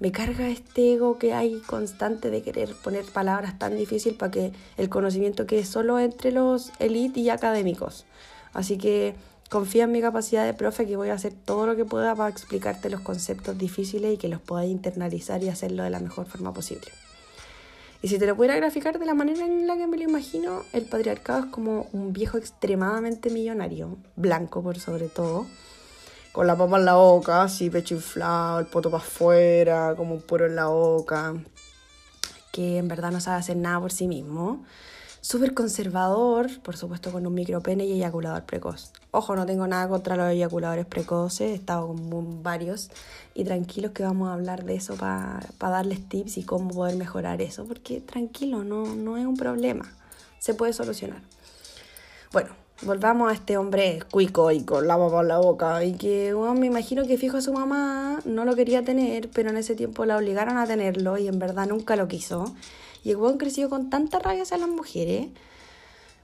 me 0.00 0.12
carga 0.12 0.48
este 0.48 0.94
ego 0.94 1.18
que 1.18 1.34
hay 1.34 1.60
constante 1.60 2.30
de 2.30 2.42
querer 2.42 2.74
poner 2.74 3.04
palabras 3.04 3.58
tan 3.58 3.76
difíciles 3.76 4.18
para 4.18 4.30
que 4.30 4.52
el 4.76 4.88
conocimiento 4.88 5.46
quede 5.46 5.64
solo 5.64 5.98
entre 5.98 6.32
los 6.32 6.72
elite 6.78 7.20
y 7.20 7.30
académicos. 7.30 8.04
Así 8.52 8.76
que 8.76 9.14
confía 9.50 9.84
en 9.84 9.92
mi 9.92 10.00
capacidad 10.00 10.44
de 10.44 10.54
profe 10.54 10.86
que 10.86 10.96
voy 10.96 11.10
a 11.10 11.14
hacer 11.14 11.32
todo 11.32 11.66
lo 11.66 11.76
que 11.76 11.84
pueda 11.84 12.14
para 12.14 12.30
explicarte 12.30 12.90
los 12.90 13.00
conceptos 13.00 13.56
difíciles 13.56 14.14
y 14.14 14.16
que 14.16 14.28
los 14.28 14.40
puedas 14.40 14.66
internalizar 14.66 15.42
y 15.42 15.48
hacerlo 15.48 15.84
de 15.84 15.90
la 15.90 16.00
mejor 16.00 16.26
forma 16.26 16.52
posible. 16.52 16.88
Y 18.02 18.08
si 18.08 18.18
te 18.18 18.26
lo 18.26 18.36
pudiera 18.36 18.56
graficar 18.56 18.98
de 18.98 19.06
la 19.06 19.14
manera 19.14 19.46
en 19.46 19.66
la 19.66 19.76
que 19.76 19.86
me 19.86 19.96
lo 19.96 20.02
imagino, 20.02 20.62
el 20.74 20.84
patriarcado 20.84 21.44
es 21.44 21.46
como 21.46 21.88
un 21.92 22.12
viejo 22.12 22.36
extremadamente 22.36 23.30
millonario, 23.30 23.96
blanco 24.16 24.62
por 24.62 24.78
sobre 24.78 25.08
todo, 25.08 25.46
con 26.34 26.48
la 26.48 26.56
papa 26.56 26.78
en 26.78 26.84
la 26.84 26.94
boca, 26.94 27.44
así 27.44 27.70
pecho 27.70 27.94
inflado, 27.94 28.58
el 28.58 28.66
poto 28.66 28.90
para 28.90 29.04
afuera, 29.04 29.94
como 29.96 30.16
un 30.16 30.20
puro 30.20 30.46
en 30.46 30.56
la 30.56 30.66
boca, 30.66 31.32
que 32.50 32.78
en 32.78 32.88
verdad 32.88 33.12
no 33.12 33.20
sabe 33.20 33.38
hacer 33.38 33.56
nada 33.56 33.78
por 33.78 33.92
sí 33.92 34.08
mismo. 34.08 34.64
Súper 35.20 35.54
conservador, 35.54 36.50
por 36.62 36.76
supuesto 36.76 37.12
con 37.12 37.24
un 37.24 37.34
micropene 37.34 37.86
y 37.86 37.92
eyaculador 37.92 38.42
precoz. 38.42 38.90
Ojo, 39.12 39.36
no 39.36 39.46
tengo 39.46 39.68
nada 39.68 39.88
contra 39.88 40.16
los 40.16 40.28
eyaculadores 40.28 40.86
precoces, 40.86 41.52
he 41.52 41.54
estado 41.54 41.86
con 41.86 42.42
varios 42.42 42.90
y 43.32 43.44
tranquilos 43.44 43.92
que 43.92 44.02
vamos 44.02 44.28
a 44.28 44.32
hablar 44.32 44.64
de 44.64 44.74
eso 44.74 44.96
para 44.96 45.40
darles 45.60 46.08
tips 46.08 46.38
y 46.38 46.42
cómo 46.42 46.68
poder 46.70 46.96
mejorar 46.96 47.42
eso, 47.42 47.64
porque 47.64 48.00
tranquilo, 48.00 48.64
no, 48.64 48.96
no 48.96 49.16
es 49.18 49.24
un 49.24 49.36
problema, 49.36 49.88
se 50.40 50.52
puede 50.54 50.72
solucionar. 50.72 51.22
Bueno, 52.32 52.63
volvamos 52.84 53.30
a 53.30 53.34
este 53.34 53.56
hombre 53.56 54.00
cuico 54.10 54.50
y 54.50 54.62
con 54.62 54.86
la 54.86 54.96
papa 54.96 55.20
en 55.22 55.28
la 55.28 55.38
boca. 55.38 55.84
Y 55.84 55.94
que 55.94 56.34
me 56.56 56.66
imagino 56.66 57.06
que 57.06 57.16
fijo 57.18 57.38
a 57.38 57.40
su 57.40 57.52
mamá 57.52 58.20
no 58.24 58.44
lo 58.44 58.54
quería 58.54 58.84
tener, 58.84 59.28
pero 59.30 59.50
en 59.50 59.56
ese 59.56 59.74
tiempo 59.74 60.04
la 60.04 60.16
obligaron 60.16 60.58
a 60.58 60.66
tenerlo 60.66 61.18
y 61.18 61.28
en 61.28 61.38
verdad 61.38 61.66
nunca 61.66 61.96
lo 61.96 62.08
quiso. 62.08 62.54
Y 63.02 63.10
el 63.10 63.16
weón 63.16 63.38
creció 63.38 63.68
con 63.68 63.90
tanta 63.90 64.18
rabia 64.18 64.42
hacia 64.42 64.58
las 64.58 64.68
mujeres. 64.68 65.28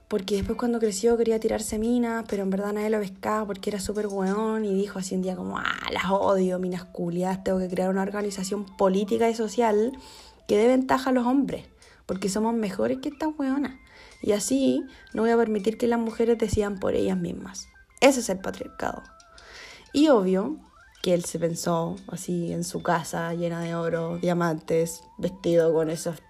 Porque 0.07 0.35
después 0.35 0.57
cuando 0.57 0.79
creció 0.79 1.17
quería 1.17 1.39
tirarse 1.39 1.79
minas, 1.79 2.25
pero 2.27 2.43
en 2.43 2.49
verdad 2.49 2.73
nadie 2.73 2.89
lo 2.89 2.99
pescaba 2.99 3.45
porque 3.45 3.69
era 3.69 3.79
súper 3.79 4.07
weón 4.07 4.65
y 4.65 4.73
dijo 4.73 4.99
así 4.99 5.15
un 5.15 5.21
día 5.21 5.37
como, 5.37 5.57
ah, 5.57 5.89
las 5.91 6.09
odio, 6.09 6.59
minas 6.59 6.83
culiadas, 6.83 7.45
tengo 7.45 7.59
que 7.59 7.69
crear 7.69 7.89
una 7.89 8.01
organización 8.01 8.65
política 8.65 9.29
y 9.29 9.35
social 9.35 9.93
que 10.49 10.57
dé 10.57 10.67
ventaja 10.67 11.11
a 11.11 11.13
los 11.13 11.25
hombres, 11.25 11.65
porque 12.05 12.27
somos 12.27 12.53
mejores 12.53 12.97
que 12.97 13.07
estas 13.07 13.29
weonas. 13.37 13.80
Y 14.21 14.33
así 14.33 14.85
no 15.13 15.23
voy 15.23 15.31
a 15.31 15.37
permitir 15.37 15.77
que 15.77 15.87
las 15.87 15.99
mujeres 15.99 16.37
decidan 16.37 16.79
por 16.79 16.95
ellas 16.95 17.17
mismas. 17.17 17.67
Ese 17.99 18.19
es 18.19 18.29
el 18.29 18.39
patriarcado. 18.39 19.03
Y 19.93 20.07
obvio 20.09 20.57
que 21.01 21.13
él 21.13 21.25
se 21.25 21.39
pensó 21.39 21.95
así 22.07 22.53
en 22.53 22.63
su 22.63 22.83
casa 22.83 23.33
llena 23.33 23.61
de 23.61 23.75
oro, 23.75 24.17
diamantes, 24.17 25.03
vestido 25.17 25.73
con 25.73 25.89
esas 25.89 26.21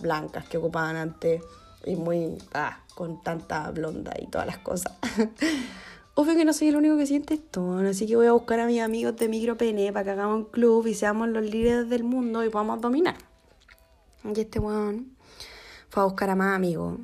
blancas 0.00 0.48
que 0.48 0.58
ocupaban 0.58 0.96
antes 0.96 1.42
y 1.84 1.96
muy 1.96 2.38
ah, 2.54 2.80
con 2.94 3.22
tanta 3.22 3.70
blonda 3.70 4.12
y 4.20 4.26
todas 4.26 4.46
las 4.46 4.58
cosas. 4.58 4.92
Obvio 6.14 6.34
que 6.34 6.46
no 6.46 6.52
soy 6.54 6.68
el 6.68 6.76
único 6.76 6.96
que 6.96 7.06
siente 7.06 7.34
esto, 7.34 7.78
así 7.78 8.06
que 8.06 8.16
voy 8.16 8.26
a 8.26 8.32
buscar 8.32 8.58
a 8.60 8.66
mis 8.66 8.80
amigos 8.80 9.16
de 9.16 9.28
micropene 9.28 9.92
para 9.92 10.04
que 10.04 10.10
hagamos 10.12 10.36
un 10.36 10.44
club 10.46 10.86
y 10.86 10.94
seamos 10.94 11.28
los 11.28 11.44
líderes 11.44 11.90
del 11.90 12.04
mundo 12.04 12.42
y 12.42 12.48
podamos 12.48 12.80
dominar. 12.80 13.16
Y 14.24 14.40
este 14.40 14.58
weón 14.58 15.15
fue 15.96 16.02
a 16.02 16.06
buscar 16.08 16.28
a 16.28 16.34
más 16.34 16.54
amigos 16.54 16.98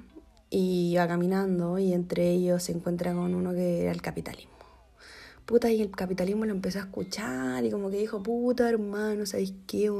y 0.50 0.96
va 0.98 1.08
caminando 1.08 1.78
y 1.78 1.94
entre 1.94 2.28
ellos 2.28 2.62
se 2.62 2.72
encuentra 2.72 3.14
con 3.14 3.34
uno 3.34 3.52
que 3.52 3.80
era 3.80 3.90
el 3.90 4.02
capitalismo. 4.02 4.52
Puta, 5.46 5.70
y 5.70 5.80
el 5.80 5.90
capitalismo 5.90 6.44
lo 6.44 6.52
empezó 6.52 6.78
a 6.78 6.82
escuchar 6.82 7.64
y 7.64 7.70
como 7.70 7.88
que 7.88 7.96
dijo, 7.96 8.22
puta 8.22 8.68
hermano, 8.68 9.24
¿sabéis 9.24 9.54
qué? 9.66 9.90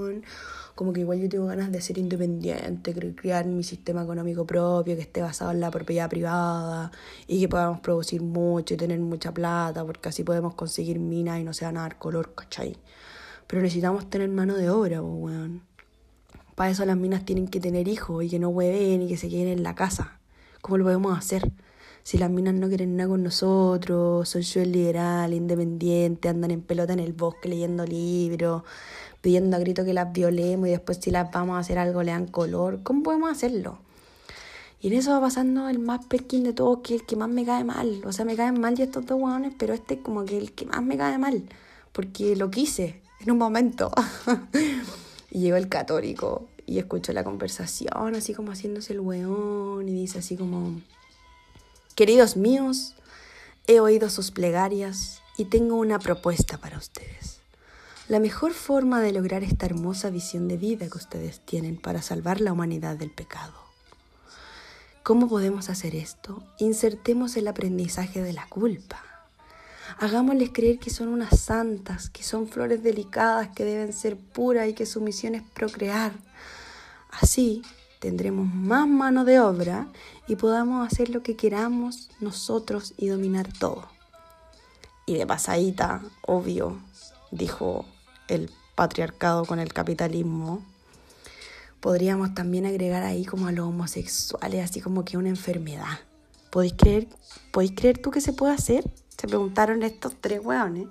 Como 0.75 0.93
que 0.93 1.01
igual 1.01 1.21
yo 1.21 1.31
tengo 1.31 1.47
ganas 1.47 1.73
de 1.73 1.81
ser 1.81 1.97
independiente, 1.97 2.93
crear 3.15 3.47
mi 3.47 3.63
sistema 3.63 4.03
económico 4.03 4.45
propio, 4.45 4.95
que 4.95 5.01
esté 5.01 5.23
basado 5.23 5.53
en 5.53 5.61
la 5.61 5.71
propiedad 5.71 6.11
privada 6.11 6.93
y 7.27 7.41
que 7.41 7.49
podamos 7.49 7.81
producir 7.81 8.21
mucho 8.21 8.75
y 8.75 8.77
tener 8.77 9.01
mucha 9.01 9.33
plata, 9.33 9.87
porque 9.87 10.11
así 10.11 10.23
podemos 10.23 10.55
conseguir 10.55 10.99
minas 10.99 11.41
y 11.41 11.45
no 11.45 11.55
se 11.55 11.65
van 11.65 11.79
a 11.79 11.81
dar 11.81 11.99
color, 11.99 12.35
¿cachai? 12.35 12.77
Pero 13.47 13.63
necesitamos 13.63 14.11
tener 14.11 14.29
mano 14.29 14.55
de 14.55 14.69
obra, 14.69 15.01
weón. 15.01 15.72
Para 16.55 16.71
eso 16.71 16.85
las 16.85 16.97
minas 16.97 17.25
tienen 17.25 17.49
que 17.49 17.61
tener 17.61 17.89
hijos 17.89 18.25
y 18.25 18.29
que 18.29 18.39
no 18.39 18.49
hueven 18.51 19.03
y 19.03 19.09
que 19.09 19.17
se 19.17 19.29
queden 19.29 19.49
en 19.49 19.63
la 19.63 19.75
casa. 19.75 20.19
¿Cómo 20.61 20.79
lo 20.79 20.85
podemos 20.85 21.17
hacer? 21.17 21.51
Si 22.03 22.19
las 22.19 22.31
minas 22.31 22.55
no 22.55 22.69
quieren 22.69 22.97
nada 22.97 23.11
con 23.11 23.23
nosotros, 23.23 24.29
son 24.29 24.43
yo 24.43 24.61
el 24.61 24.73
liberal, 24.73 25.33
independiente, 25.33 26.29
andan 26.29 26.51
en 26.51 26.63
pelota 26.63 26.93
en 26.93 26.99
el 26.99 27.13
bosque 27.13 27.49
leyendo 27.49 27.87
libros, 27.87 28.65
pidiendo 29.21 29.57
a 29.57 29.61
grito 29.61 29.85
que 29.85 29.95
las 29.95 30.13
violemos 30.13 30.69
y 30.69 30.73
después 30.73 30.99
si 31.01 31.11
las 31.11 31.31
vamos 31.31 31.57
a 31.57 31.61
hacer 31.61 31.79
algo 31.79 32.03
le 32.03 32.11
dan 32.11 32.27
color. 32.27 32.83
¿Cómo 32.83 33.03
podemos 33.05 33.31
hacerlo? 33.31 33.79
Y 34.81 34.89
en 34.89 34.95
eso 34.95 35.13
va 35.13 35.21
pasando 35.21 35.69
el 35.69 35.79
más 35.79 36.05
perkin 36.07 36.43
de 36.43 36.53
todos, 36.53 36.81
que 36.83 36.97
es 36.97 37.03
el 37.03 37.07
que 37.07 37.15
más 37.15 37.29
me 37.29 37.45
cae 37.45 37.63
mal. 37.63 38.03
O 38.05 38.11
sea, 38.13 38.25
me 38.25 38.35
caen 38.35 38.61
mal 38.61 38.75
ya 38.75 38.83
estos 38.85 39.07
dos 39.07 39.21
hueones, 39.21 39.55
pero 39.57 39.73
este 39.75 39.95
es 39.95 40.01
como 40.01 40.25
que 40.25 40.37
el 40.37 40.53
que 40.53 40.67
más 40.67 40.83
me 40.83 40.97
cae 40.97 41.19
mal. 41.19 41.45
Porque 41.93 42.35
lo 42.35 42.51
quise 42.51 43.01
en 43.21 43.31
un 43.31 43.39
momento. 43.39 43.93
Y 45.35 45.41
llegó 45.41 45.57
el 45.57 45.71
católico 45.71 46.47
y 46.67 46.79
escuchó 46.79 47.15
la 47.15 47.25
conversación, 47.25 48.15
así 48.15 48.35
como 48.35 48.53
haciéndose 48.53 48.93
el 48.93 49.01
weón, 49.01 49.89
y 49.89 49.93
dice 49.95 50.19
así 50.19 50.37
como, 50.37 50.79
queridos 51.95 52.37
míos, 52.37 52.93
he 53.67 53.81
oído 53.81 54.11
sus 54.11 54.31
plegarias 54.31 55.23
y 55.39 55.47
tengo 55.47 55.77
una 55.77 55.99
propuesta 55.99 56.59
para 56.59 56.77
ustedes. 56.77 57.41
La 58.09 58.21
mejor 58.21 58.53
forma 58.53 59.01
de 59.01 59.13
lograr 59.13 59.43
esta 59.43 59.65
hermosa 59.65 60.11
visión 60.11 60.49
de 60.49 60.59
vida 60.59 60.87
que 60.91 60.99
ustedes 60.99 61.41
tienen 61.41 61.79
para 61.81 62.03
salvar 62.03 62.43
la 62.43 62.53
humanidad 62.53 62.97
del 62.97 63.11
pecado. 63.11 63.55
¿Cómo 65.03 65.31
podemos 65.31 65.71
hacer 65.71 65.95
esto? 65.95 66.43
Insertemos 66.59 67.39
el 67.39 67.49
aprendizaje 67.49 68.21
de 68.21 68.35
la 68.35 68.47
culpa 68.49 69.12
Hagámosles 69.99 70.51
creer 70.53 70.79
que 70.79 70.91
son 70.91 71.09
unas 71.09 71.39
santas, 71.39 72.11
que 72.11 72.23
son 72.23 72.49
flores 72.49 72.83
delicadas, 72.83 73.49
que 73.55 73.65
deben 73.65 73.93
ser 73.93 74.17
puras 74.17 74.69
y 74.69 74.75
que 74.75 74.87
su 74.87 75.01
misión 75.01 75.35
es 75.35 75.43
procrear. 75.43 76.13
Así 77.11 77.63
tendremos 78.01 78.47
más 78.47 78.89
mano 78.89 79.25
de 79.25 79.39
obra 79.39 79.87
y 80.27 80.37
podamos 80.37 80.87
hacer 80.87 81.11
lo 81.11 81.23
que 81.23 81.37
queramos 81.37 82.11
nosotros 82.21 82.95
y 82.97 83.09
dominar 83.09 83.53
todo. 83.53 83.89
Y 85.07 85.15
de 85.15 85.27
pasadita, 85.27 86.03
obvio, 86.23 86.79
dijo 87.31 87.85
el 88.29 88.51
patriarcado 88.75 89.45
con 89.45 89.59
el 89.59 89.73
capitalismo, 89.73 90.65
podríamos 91.81 92.35
también 92.35 92.67
agregar 92.67 93.03
ahí 93.03 93.25
como 93.25 93.49
a 93.49 93.53
los 93.53 93.67
homosexuales, 93.67 94.65
así 94.65 94.81
como 94.81 95.05
que 95.05 95.17
una 95.17 95.29
enfermedad. 95.29 95.99
¿Podéis 96.51 96.75
creer, 96.75 97.09
¿Podéis 97.51 97.73
creer 97.75 97.99
tú 97.99 98.11
que 98.11 98.21
se 98.21 98.33
puede 98.33 98.55
hacer? 98.55 98.85
Se 99.23 99.29
preguntaron 99.29 99.85
estos 99.85 100.17
tres 100.21 100.45
hueones. 100.45 100.89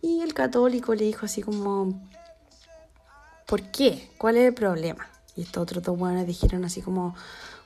Y 0.00 0.22
el 0.22 0.32
católico 0.32 0.94
le 0.94 1.04
dijo 1.04 1.26
así 1.26 1.42
como, 1.42 2.00
¿por 3.46 3.60
qué? 3.64 4.08
¿Cuál 4.16 4.38
es 4.38 4.48
el 4.48 4.54
problema? 4.54 5.06
Y 5.36 5.42
estos 5.42 5.62
otros 5.62 5.82
dos 5.82 6.00
hueones 6.00 6.26
dijeron 6.26 6.64
así 6.64 6.80
como, 6.80 7.14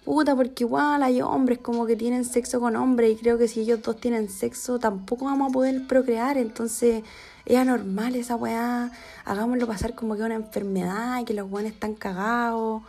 puta, 0.05 0.35
porque 0.35 0.65
igual 0.65 1.05
hay 1.05 1.23
hombres 1.23 1.61
como 1.61 1.87
que 1.87 1.95
tienen 1.95 2.25
sexo 2.25 2.59
con 2.59 2.75
hombres 2.75 3.13
y 3.13 3.21
creo 3.23 3.39
que 3.39 3.47
si 3.47 3.61
ellos 3.61 3.81
dos 3.81 4.01
tienen 4.01 4.29
sexo 4.29 4.81
tampoco 4.81 5.27
vamos 5.27 5.51
a 5.51 5.53
poder 5.53 5.87
procrear, 5.87 6.37
entonces 6.37 7.05
es 7.45 7.57
anormal 7.57 8.17
esa 8.17 8.35
weá, 8.35 8.91
hagámoslo 9.25 9.69
pasar 9.69 9.95
como 9.95 10.17
que 10.17 10.23
una 10.23 10.35
enfermedad 10.35 11.21
y 11.21 11.25
que 11.25 11.33
los 11.33 11.49
hueones 11.49 11.75
están 11.75 11.95
cagados 11.95 12.83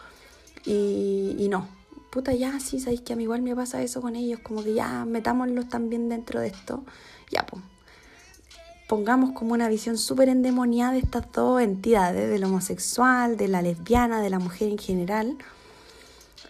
y, 0.66 1.36
y 1.38 1.48
no. 1.48 1.76
Puta, 2.10 2.34
ya, 2.34 2.60
sí, 2.60 2.80
sabéis 2.80 3.02
que 3.02 3.14
a 3.14 3.16
mí 3.16 3.24
igual 3.24 3.42
me 3.42 3.56
pasa 3.56 3.82
eso 3.82 4.02
con 4.02 4.16
ellos, 4.16 4.40
como 4.40 4.64
que 4.64 4.74
ya 4.74 5.06
metámoslos 5.06 5.68
también 5.68 6.10
dentro 6.10 6.40
de 6.40 6.48
esto. 6.48 6.84
Ya, 7.30 7.46
pues, 7.46 7.62
pongamos 8.88 9.32
como 9.32 9.54
una 9.54 9.68
visión 9.68 9.98
súper 9.98 10.30
endemoniada 10.30 10.94
de 10.94 11.00
estas 11.00 11.32
dos 11.32 11.62
entidades, 11.62 12.30
del 12.30 12.44
homosexual, 12.46 13.36
de 13.36 13.50
la 13.50 13.62
lesbiana, 13.62 14.22
de 14.22 14.30
la 14.30 14.40
mujer 14.40 14.70
en 14.70 14.78
general, 14.78 15.38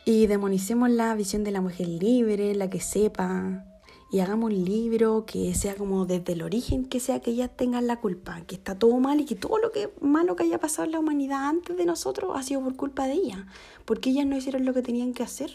y 0.06 0.28
demonicemos 0.28 0.90
la 0.90 1.16
visión 1.16 1.44
de 1.44 1.52
la 1.52 1.62
mujer 1.62 1.88
libre, 1.88 2.54
la 2.56 2.70
que 2.70 2.80
sepa, 2.80 3.66
y 4.10 4.20
hagamos 4.22 4.52
un 4.52 4.64
libro 4.64 5.26
que 5.26 5.54
sea 5.54 5.76
como 5.76 6.06
desde 6.06 6.34
el 6.34 6.42
origen, 6.42 6.86
que 6.86 7.00
sea 7.00 7.20
que 7.20 7.32
ellas 7.32 7.52
tengan 7.56 7.88
la 7.88 8.00
culpa, 8.00 8.42
que 8.48 8.56
está 8.56 8.80
todo 8.80 8.98
mal 9.00 9.20
y 9.20 9.26
que 9.26 9.36
todo 9.36 9.58
lo 9.58 9.72
que 9.72 9.92
malo 10.00 10.36
que 10.36 10.44
haya 10.44 10.60
pasado 10.60 10.86
en 10.86 10.94
la 10.94 11.00
humanidad 11.00 11.48
antes 11.48 11.76
de 11.76 11.86
nosotros 11.86 12.32
ha 12.36 12.44
sido 12.44 12.62
por 12.62 12.76
culpa 12.78 13.06
de 13.06 13.14
ellas, 13.14 13.40
porque 13.86 14.12
ellas 14.12 14.26
no 14.26 14.38
hicieron 14.38 14.66
lo 14.66 14.74
que 14.74 14.82
tenían 14.82 15.14
que 15.14 15.24
hacer. 15.24 15.52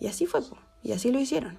Y 0.00 0.06
así 0.06 0.26
fue, 0.26 0.40
y 0.82 0.92
así 0.92 1.10
lo 1.10 1.20
hicieron. 1.20 1.58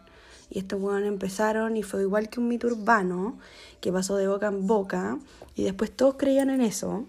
Y 0.49 0.59
estos 0.59 0.81
hueones 0.81 1.07
empezaron 1.07 1.77
y 1.77 1.83
fue 1.83 2.01
igual 2.01 2.29
que 2.29 2.39
un 2.39 2.47
mito 2.47 2.67
urbano 2.67 3.37
que 3.79 3.91
pasó 3.91 4.15
de 4.15 4.27
boca 4.27 4.47
en 4.47 4.67
boca 4.67 5.19
y 5.55 5.63
después 5.63 5.91
todos 5.91 6.15
creían 6.17 6.49
en 6.49 6.61
eso. 6.61 7.05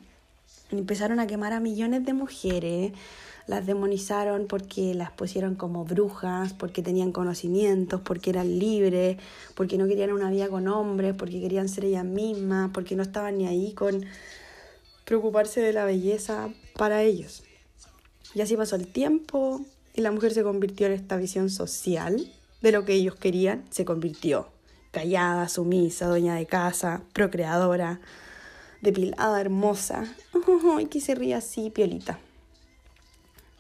Y 0.70 0.78
empezaron 0.78 1.20
a 1.20 1.26
quemar 1.26 1.52
a 1.52 1.60
millones 1.60 2.04
de 2.04 2.12
mujeres, 2.12 2.92
las 3.46 3.66
demonizaron 3.66 4.46
porque 4.46 4.94
las 4.94 5.10
pusieron 5.12 5.54
como 5.54 5.84
brujas, 5.84 6.52
porque 6.52 6.82
tenían 6.82 7.12
conocimientos, 7.12 8.00
porque 8.00 8.30
eran 8.30 8.58
libres, 8.58 9.18
porque 9.54 9.78
no 9.78 9.86
querían 9.86 10.12
una 10.12 10.30
vida 10.30 10.48
con 10.48 10.66
hombres, 10.68 11.14
porque 11.16 11.40
querían 11.40 11.68
ser 11.68 11.84
ellas 11.84 12.04
mismas, 12.04 12.70
porque 12.72 12.96
no 12.96 13.02
estaban 13.02 13.38
ni 13.38 13.46
ahí 13.46 13.72
con 13.72 14.04
preocuparse 15.04 15.60
de 15.60 15.72
la 15.72 15.84
belleza 15.84 16.48
para 16.76 17.02
ellos. 17.02 17.44
Y 18.34 18.40
así 18.40 18.56
pasó 18.56 18.76
el 18.76 18.88
tiempo 18.88 19.64
y 19.94 20.00
la 20.00 20.10
mujer 20.10 20.34
se 20.34 20.42
convirtió 20.42 20.86
en 20.86 20.92
esta 20.92 21.16
visión 21.16 21.48
social 21.48 22.30
de 22.60 22.72
lo 22.72 22.84
que 22.84 22.94
ellos 22.94 23.14
querían, 23.14 23.64
se 23.70 23.84
convirtió 23.84 24.48
callada, 24.96 25.46
sumisa, 25.48 26.08
dueña 26.08 26.36
de 26.36 26.46
casa, 26.46 27.02
procreadora, 27.12 28.00
depilada, 28.80 29.38
hermosa. 29.42 30.04
y 30.80 30.86
que 30.86 31.02
se 31.02 31.14
ríe 31.14 31.34
así, 31.34 31.68
piolita. 31.68 32.18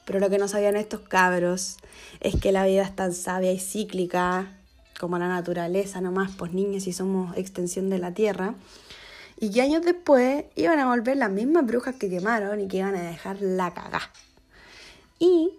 Pero 0.06 0.20
lo 0.20 0.30
que 0.30 0.38
no 0.38 0.48
sabían 0.48 0.76
estos 0.76 1.00
cabros 1.00 1.78
es 2.20 2.36
que 2.36 2.52
la 2.52 2.64
vida 2.64 2.82
es 2.82 2.94
tan 2.94 3.12
sabia 3.12 3.52
y 3.52 3.58
cíclica 3.58 4.56
como 4.98 5.18
la 5.18 5.28
naturaleza 5.28 6.00
nomás, 6.00 6.30
pues 6.38 6.52
niños 6.52 6.86
y 6.86 6.92
somos 6.92 7.36
extensión 7.36 7.90
de 7.90 7.98
la 7.98 8.14
tierra. 8.14 8.54
Y 9.38 9.50
que 9.50 9.60
años 9.60 9.82
después 9.84 10.44
iban 10.54 10.78
a 10.78 10.86
volver 10.86 11.16
las 11.16 11.30
mismas 11.30 11.66
brujas 11.66 11.96
que 11.96 12.08
quemaron 12.08 12.60
y 12.60 12.68
que 12.68 12.78
iban 12.78 12.94
a 12.94 13.02
dejar 13.02 13.42
la 13.42 13.74
cagá. 13.74 14.00
Y 15.18 15.50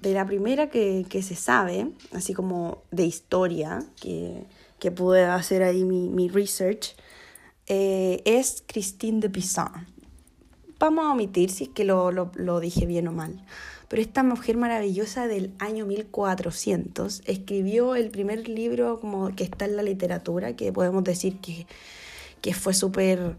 de 0.00 0.14
la 0.14 0.24
primera 0.24 0.70
que, 0.70 1.04
se 1.22 1.34
sabe, 1.34 1.90
así 2.12 2.32
como 2.32 2.82
de 2.92 3.04
historia, 3.04 3.84
que, 4.00 4.44
que 4.78 4.92
pude 4.92 5.24
hacer 5.24 5.64
ahí 5.64 5.84
mi, 5.84 6.28
research, 6.28 6.94
eh, 7.66 8.22
es 8.24 8.62
Christine 8.66 9.18
de 9.18 9.28
Pizarro. 9.28 9.82
Vamos 10.78 11.04
a 11.04 11.10
omitir 11.10 11.50
si 11.50 11.64
es 11.64 11.70
que 11.70 11.84
lo, 11.84 12.12
lo 12.12 12.60
dije 12.60 12.86
bien 12.86 13.08
o 13.08 13.12
mal 13.12 13.44
pero 13.88 14.02
esta 14.02 14.22
mujer 14.22 14.56
maravillosa 14.56 15.26
del 15.26 15.52
año 15.58 15.86
1400 15.86 17.22
escribió 17.24 17.94
el 17.96 18.10
primer 18.10 18.48
libro 18.48 19.00
como 19.00 19.34
que 19.34 19.44
está 19.44 19.64
en 19.64 19.76
la 19.76 19.82
literatura, 19.82 20.54
que 20.54 20.72
podemos 20.72 21.02
decir 21.04 21.40
que, 21.40 21.66
que 22.42 22.52
fue 22.52 22.74
súper 22.74 23.36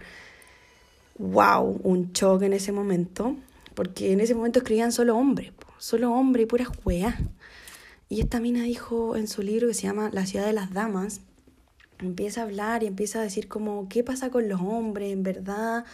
wow, 1.20 1.80
un 1.84 2.14
choque 2.14 2.48
en 2.48 2.54
ese 2.54 2.72
momento, 2.72 3.36
porque 3.76 4.12
en 4.12 4.22
ese 4.22 4.34
momento 4.34 4.60
escribían 4.60 4.92
solo 4.92 5.16
hombres, 5.16 5.52
solo 5.78 6.12
hombres 6.12 6.44
y 6.46 6.48
puras 6.48 6.70
weas. 6.84 7.16
Y 8.08 8.22
esta 8.22 8.40
mina 8.40 8.64
dijo 8.64 9.16
en 9.16 9.28
su 9.28 9.44
libro 9.44 9.68
que 9.68 9.76
se 9.76 9.84
llama 9.84 10.10
La 10.12 10.26
ciudad 10.26 10.48
de 10.48 10.54
las 10.54 10.74
damas, 10.74 11.22
empieza 12.00 12.42
a 12.42 12.46
hablar 12.46 12.82
y 12.82 12.88
empieza 12.88 13.20
a 13.20 13.24
decir 13.24 13.48
como, 13.48 13.88
¿qué 13.88 14.04
pasa 14.04 14.32
con 14.32 14.50
los 14.50 14.62
hombres? 14.62 15.12
En 15.12 15.22
verdad, 15.22 15.86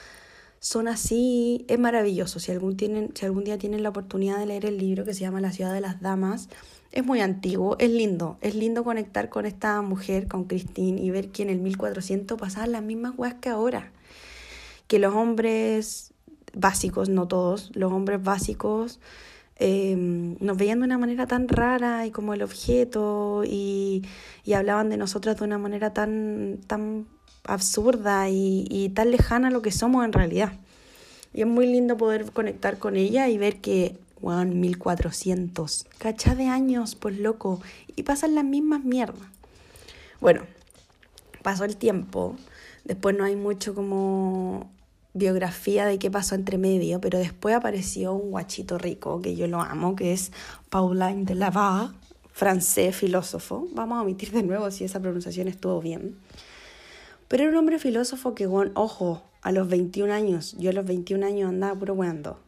son 0.66 0.88
así, 0.88 1.64
es 1.68 1.78
maravilloso. 1.78 2.40
Si 2.40 2.52
algún, 2.52 2.76
tienen, 2.76 3.12
si 3.14 3.24
algún 3.24 3.44
día 3.44 3.60
tienen 3.60 3.84
la 3.84 3.90
oportunidad 3.90 4.40
de 4.40 4.48
leer 4.48 4.66
el 4.66 4.80
libro 4.80 5.06
que 5.06 5.14
se 5.14 5.20
llama 5.20 5.40
La 5.40 5.52
ciudad 5.52 5.72
de 5.72 5.80
las 5.80 6.02
damas, 6.02 6.50
es 6.92 7.06
muy 7.06 7.20
antiguo, 7.22 7.76
es 7.78 7.92
lindo, 7.92 8.40
es 8.42 8.56
lindo 8.56 8.84
conectar 8.84 9.30
con 9.30 9.46
esta 9.46 9.80
mujer, 9.84 10.28
con 10.28 10.46
Christine, 10.46 11.00
y 11.00 11.12
ver 11.12 11.30
que 11.30 11.44
en 11.44 11.52
el 11.52 11.60
1400 11.60 12.40
pasaban 12.40 12.72
las 12.72 12.82
mismas 12.82 13.14
weas 13.16 13.36
que 13.36 13.50
ahora. 13.50 13.92
Que 14.88 14.98
los 14.98 15.14
hombres 15.14 16.16
básicos, 16.56 17.10
no 17.10 17.28
todos, 17.28 17.70
los 17.76 17.92
hombres 17.94 18.24
básicos 18.24 19.00
em, 19.58 20.36
nos 20.40 20.58
veían 20.58 20.80
de 20.80 20.86
una 20.86 20.98
manera 20.98 21.28
tan 21.28 21.48
rara 21.48 22.08
y 22.08 22.12
como 22.12 22.34
el 22.34 22.42
objeto 22.42 23.44
y, 23.46 24.02
y 24.44 24.54
hablaban 24.54 24.90
de 24.90 24.98
nosotras 24.98 25.38
de 25.38 25.44
una 25.44 25.60
manera 25.60 25.94
tan, 25.94 26.58
tan 26.66 27.06
absurda 27.48 28.30
y, 28.30 28.92
tan 28.96 29.12
lejana 29.12 29.48
a 29.48 29.52
lo 29.52 29.62
que 29.62 29.72
somos 29.72 30.06
en 30.06 30.14
realidad. 30.14 30.54
Y 31.34 31.42
es 31.42 31.48
muy 31.48 31.68
lindo 31.68 31.98
poder 31.98 32.32
conectar 32.32 32.78
con 32.78 32.96
ella 32.96 33.28
y 33.28 33.38
ver 33.38 33.58
que, 33.62 33.98
bueno, 34.22 34.54
1400, 34.54 35.86
cacha 35.98 36.36
de 36.36 36.48
años, 36.48 36.96
pues 36.96 37.20
loco, 37.20 37.62
y 37.96 38.04
pasan 38.04 38.36
las 38.36 38.46
mismas 38.46 38.84
mierdas. 38.84 39.28
Bueno, 40.22 40.44
pasó 41.44 41.66
el 41.66 41.78
tiempo, 41.78 42.36
después 42.86 43.16
no 43.18 43.26
hay 43.26 43.36
mucho 43.36 43.76
como 43.76 44.70
biografía 45.14 45.86
de 45.86 45.98
qué 45.98 46.12
pasó 46.12 46.36
entre 46.36 46.58
medio, 46.58 47.00
pero 47.00 47.18
después 47.18 47.56
apareció 47.56 48.14
un 48.14 48.32
guachito 48.32 48.78
rico, 48.78 49.22
que 49.22 49.36
yo 49.36 49.48
lo 49.48 49.62
amo, 49.62 49.96
que 49.96 50.14
es 50.14 50.32
Pauline 50.70 51.24
de 51.24 51.36
Lavar, 51.36 51.92
francés 52.34 52.94
filósofo. 52.96 53.66
Vamos 53.74 53.98
a 53.98 54.02
omitir 54.02 54.32
de 54.32 54.44
nuevo 54.44 54.70
si 54.72 54.84
esa 54.84 55.00
pronunciación 55.00 55.48
estuvo 55.48 55.80
bien. 55.82 56.18
Pero 57.28 57.44
era 57.44 57.52
un 57.52 57.58
hombre 57.58 57.80
filósofo 57.80 58.36
que, 58.36 58.48
ojo, 58.48 59.24
a 59.42 59.52
los 59.52 59.68
21 59.68 60.14
años, 60.14 60.56
yo 60.58 60.70
a 60.70 60.74
los 60.74 60.86
21 60.86 61.26
años 61.26 61.50
andaba 61.50 61.78
puro 61.78 61.94
weando. 61.94 62.40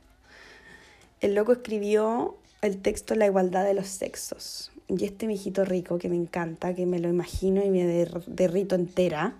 El 1.19 1.35
loco 1.35 1.51
escribió 1.51 2.37
el 2.61 2.77
texto 2.81 3.15
La 3.15 3.25
igualdad 3.25 3.65
de 3.65 3.73
los 3.73 3.87
sexos. 3.87 4.71
Y 4.87 5.03
este 5.03 5.27
mijito 5.27 5.65
rico 5.65 5.97
que 5.97 6.09
me 6.09 6.15
encanta, 6.15 6.73
que 6.73 6.85
me 6.85 6.99
lo 6.99 7.09
imagino 7.09 7.63
y 7.63 7.69
me 7.69 7.85
derrito 8.27 8.75
entera, 8.75 9.35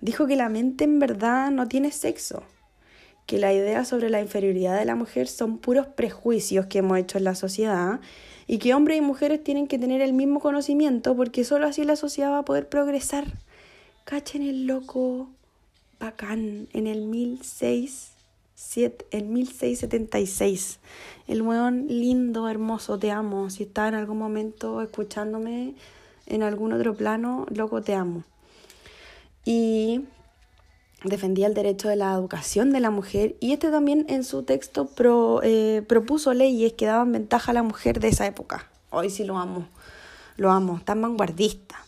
dijo 0.00 0.26
que 0.26 0.36
la 0.36 0.48
mente 0.48 0.84
en 0.84 0.98
verdad 0.98 1.50
no 1.50 1.68
tiene 1.68 1.90
sexo, 1.90 2.42
que 3.26 3.38
la 3.38 3.52
idea 3.54 3.84
sobre 3.84 4.10
la 4.10 4.20
inferioridad 4.20 4.78
de 4.78 4.84
la 4.84 4.94
mujer 4.94 5.28
son 5.28 5.58
puros 5.58 5.86
prejuicios 5.86 6.66
que 6.66 6.78
hemos 6.78 6.98
hecho 6.98 7.16
en 7.16 7.24
la 7.24 7.34
sociedad 7.34 8.00
y 8.46 8.58
que 8.58 8.74
hombres 8.74 8.98
y 8.98 9.00
mujeres 9.00 9.42
tienen 9.42 9.66
que 9.66 9.78
tener 9.78 10.02
el 10.02 10.12
mismo 10.12 10.40
conocimiento 10.40 11.16
porque 11.16 11.44
solo 11.44 11.66
así 11.66 11.84
la 11.84 11.96
sociedad 11.96 12.32
va 12.32 12.40
a 12.40 12.44
poder 12.44 12.68
progresar. 12.68 13.24
Cachen 14.04 14.42
el 14.42 14.66
loco 14.66 15.30
bacán 15.98 16.68
en 16.74 16.86
el 16.86 17.10
16, 17.10 18.10
el 19.10 19.24
1676. 19.24 20.78
El 21.26 21.40
weón 21.40 21.86
lindo, 21.88 22.46
hermoso, 22.50 22.98
te 22.98 23.10
amo. 23.10 23.48
Si 23.48 23.62
está 23.62 23.88
en 23.88 23.94
algún 23.94 24.18
momento 24.18 24.82
escuchándome 24.82 25.74
en 26.26 26.42
algún 26.42 26.74
otro 26.74 26.94
plano, 26.94 27.46
loco, 27.48 27.80
te 27.80 27.94
amo. 27.94 28.24
Y 29.46 30.02
defendía 31.02 31.46
el 31.46 31.54
derecho 31.54 31.88
de 31.88 31.96
la 31.96 32.12
educación 32.12 32.72
de 32.72 32.80
la 32.80 32.90
mujer 32.90 33.36
y 33.40 33.52
este 33.54 33.70
también 33.70 34.04
en 34.10 34.24
su 34.24 34.42
texto 34.42 34.86
pro, 34.86 35.40
eh, 35.42 35.82
propuso 35.88 36.34
leyes 36.34 36.74
que 36.74 36.84
daban 36.84 37.10
ventaja 37.10 37.52
a 37.52 37.54
la 37.54 37.62
mujer 37.62 38.00
de 38.00 38.08
esa 38.08 38.26
época. 38.26 38.68
Hoy 38.90 39.08
sí 39.08 39.24
lo 39.24 39.38
amo, 39.38 39.66
lo 40.36 40.50
amo, 40.50 40.82
tan 40.84 41.00
vanguardista. 41.00 41.84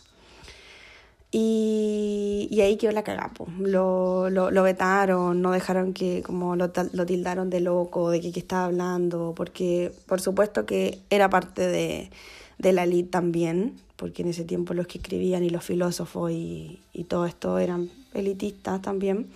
Y, 1.29 2.47
y, 2.49 2.61
ahí 2.61 2.77
quedó 2.77 2.93
la 2.93 3.03
cagada, 3.03 3.33
lo, 3.59 4.29
lo, 4.29 4.49
lo, 4.49 4.63
vetaron, 4.63 5.41
no 5.41 5.51
dejaron 5.51 5.93
que, 5.93 6.23
como 6.23 6.55
lo, 6.55 6.71
lo 6.93 7.05
tildaron 7.05 7.49
de 7.49 7.59
loco, 7.59 8.11
de 8.11 8.21
que, 8.21 8.31
que, 8.31 8.39
estaba 8.39 8.65
hablando, 8.65 9.33
porque 9.35 9.91
por 10.05 10.21
supuesto 10.21 10.65
que 10.65 11.01
era 11.09 11.29
parte 11.29 11.67
de, 11.67 12.11
de 12.59 12.71
la 12.71 12.83
elite 12.83 13.09
también, 13.09 13.75
porque 13.97 14.21
en 14.21 14.29
ese 14.29 14.45
tiempo 14.45 14.73
los 14.73 14.87
que 14.87 14.99
escribían 14.99 15.43
y 15.43 15.49
los 15.49 15.65
filósofos 15.65 16.31
y, 16.31 16.79
y 16.93 17.03
todo 17.03 17.25
esto 17.25 17.59
eran 17.59 17.89
elitistas 18.13 18.81
también. 18.81 19.27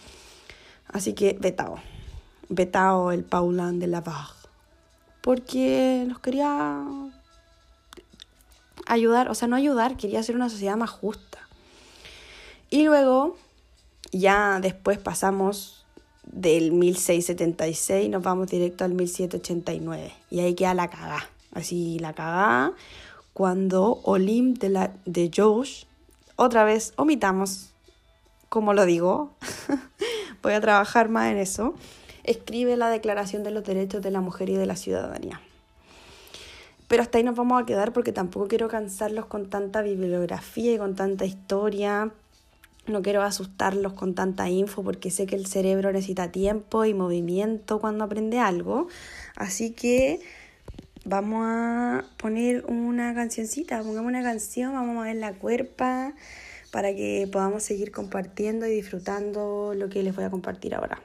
Así 0.88 1.12
que 1.14 1.38
vetado, 1.42 1.76
vetado 2.48 3.12
el 3.12 3.26
Paulan 3.26 3.80
de 3.80 3.88
la 3.88 4.02
porque 5.22 6.06
nos 6.08 6.20
quería 6.20 6.86
ayudar, 8.88 9.30
o 9.30 9.36
sea, 9.36 9.50
no 9.50 9.58
ayudar, 9.58 9.98
quería 9.98 10.22
hacer 10.22 10.38
una 10.38 10.50
sociedad 10.50 10.78
más 10.78 10.90
justa 10.90 11.41
Y 12.72 12.86
luego, 12.86 13.38
ya 14.12 14.60
después 14.60 14.98
pasamos 14.98 15.86
del 16.24 16.72
1676, 16.72 18.10
nos 18.10 18.24
vamos 18.24 18.48
directo 18.48 18.84
al 18.84 18.96
1789. 18.96 20.12
Y 20.32 20.40
ahí 20.40 20.56
queda 20.56 20.74
la 20.74 20.90
cagá. 20.90 21.30
Así 21.54 22.00
la 22.00 22.14
cagá 22.14 22.74
cuando 23.34 24.02
Olim 24.04 24.54
de, 24.54 24.70
la, 24.70 24.94
de 25.06 25.32
Josh, 25.34 25.86
otra 26.36 26.64
vez 26.64 26.94
omitamos, 26.98 27.70
como 28.50 28.74
lo 28.74 28.86
digo, 28.86 29.32
voy 30.44 30.54
a 30.54 30.62
trabajar 30.62 31.10
más 31.10 31.32
en 31.32 31.38
eso, 31.38 31.74
escribe 32.24 32.76
la 32.78 32.90
Declaración 32.90 33.44
de 33.44 33.52
los 33.52 33.64
Derechos 33.64 34.02
de 34.02 34.12
la 34.12 34.22
Mujer 34.22 34.50
y 34.50 34.56
de 34.56 34.66
la 34.66 34.76
Ciudadanía. 34.76 35.42
Pero 36.88 37.04
hasta 37.04 37.18
ahí 37.18 37.24
nos 37.24 37.38
vamos 37.38 37.62
a 37.62 37.66
quedar 37.66 37.94
porque 37.94 38.12
tampoco 38.12 38.50
quiero 38.50 38.68
cansarlos 38.68 39.26
con 39.26 39.50
tanta 39.50 39.82
bibliografía 39.82 40.74
y 40.74 40.78
con 40.78 40.96
tanta 40.96 41.24
historia. 41.24 42.12
No 42.88 43.02
quiero 43.02 43.22
asustarlos 43.22 43.94
con 43.94 44.16
tanta 44.16 44.50
info 44.50 44.84
porque 44.84 45.12
sé 45.12 45.28
que 45.28 45.36
el 45.36 45.46
cerebro 45.46 45.92
necesita 45.92 46.32
tiempo 46.32 46.84
y 46.86 46.94
movimiento 46.94 47.80
cuando 47.80 48.04
aprende 48.04 48.40
algo. 48.40 48.88
Así 49.36 49.72
que 49.72 50.20
vamos 51.06 51.46
a 51.46 52.06
poner 52.18 52.66
una 52.66 53.14
cancioncita, 53.14 53.84
pongamos 53.84 54.10
una 54.10 54.24
canción, 54.24 54.74
vamos 54.74 54.98
a 54.98 55.08
ver 55.08 55.16
la 55.18 55.34
cuerpa 55.34 56.14
para 56.72 56.96
que 56.96 57.30
podamos 57.32 57.64
seguir 57.64 57.92
compartiendo 57.92 58.66
y 58.66 58.72
disfrutando 58.72 59.74
lo 59.76 59.90
que 59.90 60.04
les 60.04 60.16
voy 60.16 60.26
a 60.26 60.30
compartir 60.30 60.74
ahora. 60.74 61.02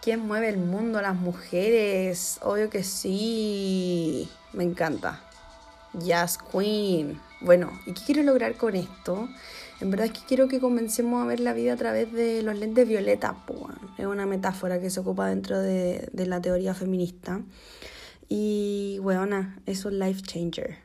¿Quién 0.00 0.20
mueve 0.20 0.48
el 0.48 0.56
mundo? 0.56 1.02
Las 1.02 1.16
mujeres. 1.16 2.38
Obvio 2.40 2.70
que 2.70 2.82
sí. 2.82 4.26
Me 4.54 4.64
encanta. 4.64 5.22
Jazz 5.92 6.38
Queen. 6.38 7.20
Bueno, 7.42 7.78
¿y 7.84 7.92
qué 7.92 8.00
quiero 8.06 8.22
lograr 8.22 8.56
con 8.56 8.74
esto? 8.74 9.28
En 9.82 9.90
verdad 9.90 10.06
es 10.06 10.12
que 10.12 10.20
quiero 10.26 10.48
que 10.48 10.60
comencemos 10.60 11.22
a 11.22 11.26
ver 11.26 11.40
la 11.40 11.52
vida 11.52 11.74
a 11.74 11.76
través 11.76 12.10
de 12.10 12.42
los 12.42 12.58
lentes 12.58 12.88
violetas. 12.88 13.34
Es 13.98 14.06
una 14.06 14.24
metáfora 14.24 14.80
que 14.80 14.88
se 14.88 15.00
ocupa 15.00 15.28
dentro 15.28 15.58
de, 15.58 16.08
de 16.10 16.26
la 16.26 16.40
teoría 16.40 16.72
feminista. 16.72 17.42
Y, 18.30 18.98
weona, 19.02 19.60
es 19.66 19.84
un 19.84 19.98
life 19.98 20.22
changer. 20.22 20.78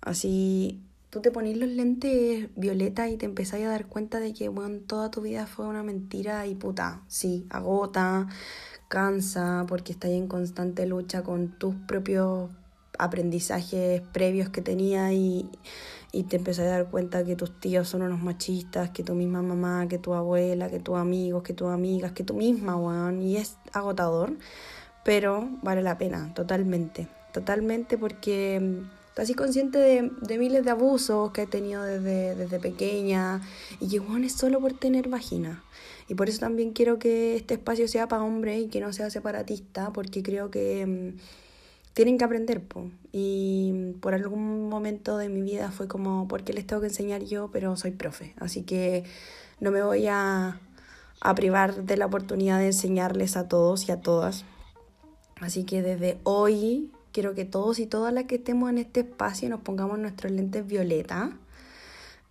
Así, 0.00 0.87
tú 1.10 1.20
te 1.20 1.30
ponís 1.30 1.56
los 1.56 1.68
lentes 1.68 2.48
violeta 2.56 3.08
y 3.08 3.16
te 3.16 3.26
empezás 3.26 3.60
a 3.62 3.68
dar 3.68 3.86
cuenta 3.86 4.20
de 4.20 4.34
que, 4.34 4.48
bueno, 4.48 4.80
toda 4.86 5.10
tu 5.10 5.22
vida 5.22 5.46
fue 5.46 5.66
una 5.66 5.82
mentira 5.82 6.46
y 6.46 6.54
puta, 6.54 7.02
sí, 7.08 7.46
agota, 7.50 8.28
cansa, 8.88 9.64
porque 9.68 9.92
estás 9.92 10.10
en 10.10 10.28
constante 10.28 10.86
lucha 10.86 11.22
con 11.22 11.58
tus 11.58 11.74
propios 11.74 12.50
aprendizajes 12.98 14.02
previos 14.12 14.48
que 14.48 14.60
tenías 14.60 15.12
y, 15.12 15.48
y 16.12 16.24
te 16.24 16.36
empezás 16.36 16.66
a 16.66 16.70
dar 16.70 16.90
cuenta 16.90 17.24
que 17.24 17.36
tus 17.36 17.58
tíos 17.60 17.88
son 17.88 18.02
unos 18.02 18.20
machistas, 18.20 18.90
que 18.90 19.02
tu 19.02 19.14
misma 19.14 19.40
mamá, 19.42 19.86
que 19.88 19.98
tu 19.98 20.14
abuela, 20.14 20.68
que 20.68 20.80
tus 20.80 20.96
amigos, 20.96 21.42
que 21.42 21.54
tus 21.54 21.68
amigas, 21.68 22.12
que 22.12 22.24
tú 22.24 22.34
misma, 22.34 22.76
weón, 22.76 23.22
y 23.22 23.36
es 23.36 23.56
agotador, 23.72 24.36
pero 25.04 25.48
vale 25.62 25.82
la 25.82 25.96
pena, 25.96 26.34
totalmente, 26.34 27.08
totalmente 27.32 27.96
porque 27.98 28.58
mm, 28.60 28.97
así 29.18 29.34
consciente 29.34 29.78
de, 29.78 30.38
miles 30.38 30.64
de 30.64 30.70
abusos 30.70 31.32
que 31.32 31.42
he 31.42 31.46
tenido 31.46 31.82
desde, 31.82 32.34
desde 32.34 32.58
pequeña 32.58 33.42
y 33.80 33.88
que, 33.88 34.00
weón, 34.00 34.24
es 34.24 34.32
solo 34.32 34.60
por 34.60 34.72
tener 34.72 35.08
vagina. 35.08 35.62
Y 36.08 36.14
por 36.14 36.28
eso 36.28 36.40
también 36.40 36.72
quiero 36.72 36.98
que 36.98 37.36
este 37.36 37.54
espacio 37.54 37.86
sea 37.88 38.08
para 38.08 38.22
hombres 38.22 38.62
y 38.62 38.68
que 38.68 38.80
no 38.80 38.92
sea 38.92 39.10
separatista, 39.10 39.92
porque 39.92 40.22
creo 40.22 40.50
que 40.50 40.86
mm, 40.86 41.18
tienen 41.94 42.16
que 42.18 42.24
aprender, 42.24 42.62
po. 42.62 42.90
Y 43.12 43.94
por 44.00 44.14
algún 44.14 44.68
momento 44.68 45.18
de 45.18 45.28
mi 45.28 45.42
vida 45.42 45.70
fue 45.70 45.88
como, 45.88 46.28
¿por 46.28 46.44
qué 46.44 46.52
les 46.52 46.66
tengo 46.66 46.80
que 46.80 46.88
enseñar 46.88 47.22
yo? 47.24 47.50
Pero 47.52 47.76
soy 47.76 47.90
profe, 47.90 48.34
así 48.38 48.62
que 48.62 49.04
no 49.60 49.70
me 49.70 49.82
voy 49.82 50.06
a 50.06 50.60
privar 51.36 51.84
de 51.84 51.96
la 51.96 52.06
oportunidad 52.06 52.58
de 52.58 52.66
enseñarles 52.66 53.36
a 53.36 53.48
todos 53.48 53.88
y 53.88 53.92
a 53.92 54.00
todas. 54.00 54.44
Así 55.40 55.64
que 55.64 55.82
desde 55.82 56.18
hoy 56.24 56.90
quiero 57.18 57.34
que 57.34 57.44
todos 57.44 57.80
y 57.80 57.86
todas 57.86 58.12
las 58.12 58.26
que 58.26 58.36
estemos 58.36 58.70
en 58.70 58.78
este 58.78 59.00
espacio 59.00 59.48
nos 59.48 59.62
pongamos 59.62 59.98
nuestros 59.98 60.30
lentes 60.30 60.64
violeta 60.64 61.32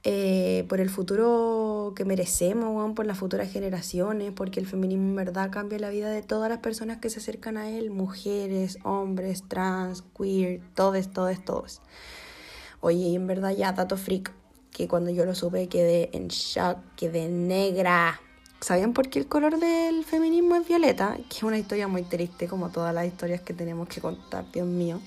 eh, 0.06 0.66
por 0.70 0.80
el 0.80 0.90
futuro 0.90 1.92
que 1.94 2.06
merecemos, 2.06 2.94
por 2.96 3.06
las 3.06 3.18
futuras 3.18 3.52
generaciones, 3.52 4.32
porque 4.32 4.62
el 4.62 4.66
feminismo 4.66 5.10
en 5.10 5.16
verdad 5.18 5.52
cambia 5.52 5.78
la 5.78 5.90
vida 5.90 6.10
de 6.10 6.22
todas 6.22 6.48
las 6.48 6.60
personas 6.60 7.00
que 7.00 7.10
se 7.10 7.20
acercan 7.20 7.58
a 7.58 7.70
él, 7.70 7.92
mujeres, 7.92 8.80
hombres, 8.84 9.44
trans, 9.50 10.06
queer, 10.18 10.62
todos, 10.74 11.12
todos, 11.12 11.44
todos. 11.44 11.82
Oye, 12.80 13.10
y 13.10 13.16
en 13.18 13.28
verdad 13.28 13.52
ya, 13.52 13.74
dato 13.74 13.98
freak, 13.98 14.32
que 14.72 14.88
cuando 14.88 15.12
yo 15.12 15.26
lo 15.26 15.36
supe 15.36 15.68
quedé 15.68 16.12
en 16.14 16.30
shock, 16.30 16.78
quedé 16.96 17.28
negra. 17.28 18.22
¿Sabían 18.60 18.94
por 18.94 19.10
qué 19.10 19.20
el 19.20 19.28
color 19.28 19.60
del 19.60 20.04
feminismo 20.04 20.56
es 20.56 20.68
violeta? 20.68 21.16
Que 21.30 21.38
es 21.38 21.44
una 21.44 21.60
historia 21.60 21.88
muy 21.88 22.02
triste, 22.02 22.48
como 22.48 22.70
todas 22.70 22.94
las 22.94 23.06
historias 23.06 23.42
que 23.42 23.54
tenemos 23.54 23.88
que 23.88 24.02
contar, 24.02 24.52
Dios 24.52 24.68
mío. 24.68 25.00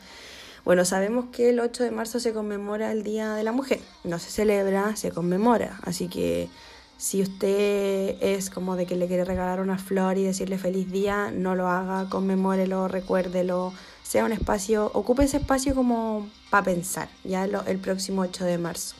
Bueno, 0.64 0.84
sabemos 0.84 1.26
que 1.32 1.50
el 1.50 1.58
8 1.58 1.84
de 1.84 1.90
marzo 1.90 2.20
se 2.20 2.32
conmemora 2.32 2.92
el 2.92 3.02
Día 3.02 3.34
de 3.34 3.42
la 3.42 3.50
Mujer. 3.50 3.80
No 4.04 4.18
se 4.18 4.30
celebra, 4.30 4.94
se 4.94 5.10
conmemora. 5.10 5.80
Así 5.82 6.08
que 6.08 6.48
si 6.96 7.22
usted 7.22 8.16
es 8.20 8.50
como 8.50 8.76
de 8.76 8.86
que 8.86 8.94
le 8.94 9.08
quiere 9.08 9.24
regalar 9.24 9.60
una 9.60 9.78
flor 9.78 10.16
y 10.16 10.22
decirle 10.22 10.56
feliz 10.56 10.90
día, 10.92 11.32
no 11.32 11.56
lo 11.56 11.66
haga, 11.66 12.08
conmemórelo, 12.08 12.88
recuérdelo. 12.88 13.72
Sea 14.04 14.24
un 14.24 14.32
espacio, 14.32 14.90
ocupe 14.94 15.24
ese 15.24 15.38
espacio 15.38 15.74
como 15.74 16.28
para 16.50 16.64
pensar, 16.64 17.08
ya 17.24 17.44
el 17.44 17.78
próximo 17.78 18.22
8 18.22 18.44
de 18.44 18.58
marzo. 18.58 18.99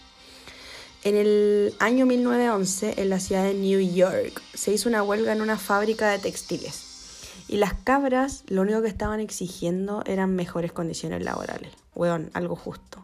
En 1.02 1.16
el 1.16 1.74
año 1.78 2.04
1911, 2.04 3.00
en 3.00 3.08
la 3.08 3.20
ciudad 3.20 3.44
de 3.44 3.54
New 3.54 3.80
York, 3.80 4.42
se 4.52 4.70
hizo 4.70 4.86
una 4.86 5.02
huelga 5.02 5.32
en 5.32 5.40
una 5.40 5.56
fábrica 5.56 6.10
de 6.10 6.18
textiles. 6.18 6.84
Y 7.48 7.56
las 7.56 7.72
cabras 7.72 8.44
lo 8.48 8.60
único 8.60 8.82
que 8.82 8.88
estaban 8.88 9.18
exigiendo 9.18 10.02
eran 10.04 10.36
mejores 10.36 10.72
condiciones 10.72 11.24
laborales. 11.24 11.72
Weón, 11.94 12.30
algo 12.34 12.54
justo. 12.54 13.02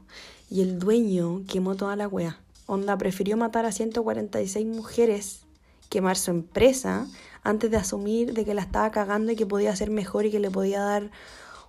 Y 0.51 0.61
el 0.61 0.79
dueño 0.79 1.45
quemó 1.49 1.75
toda 1.75 1.97
la 1.97 2.07
wea. 2.07 2.39
Onda 2.67 2.99
prefirió 2.99 3.39
matar 3.39 3.65
a 3.65 3.73
146 3.73 4.67
mujeres, 4.67 5.41
quemar 5.89 6.19
su 6.19 6.31
empresa, 6.33 7.07
antes 7.43 7.71
de 7.71 7.79
asumir 7.79 8.35
de 8.35 8.45
que 8.45 8.53
la 8.53 8.61
estaba 8.61 8.91
cagando 8.91 9.33
y 9.33 9.37
que 9.37 9.47
podía 9.47 9.75
ser 9.75 9.89
mejor 9.89 10.27
y 10.27 10.31
que 10.31 10.39
le 10.39 10.51
podía 10.51 10.81
dar 10.81 11.11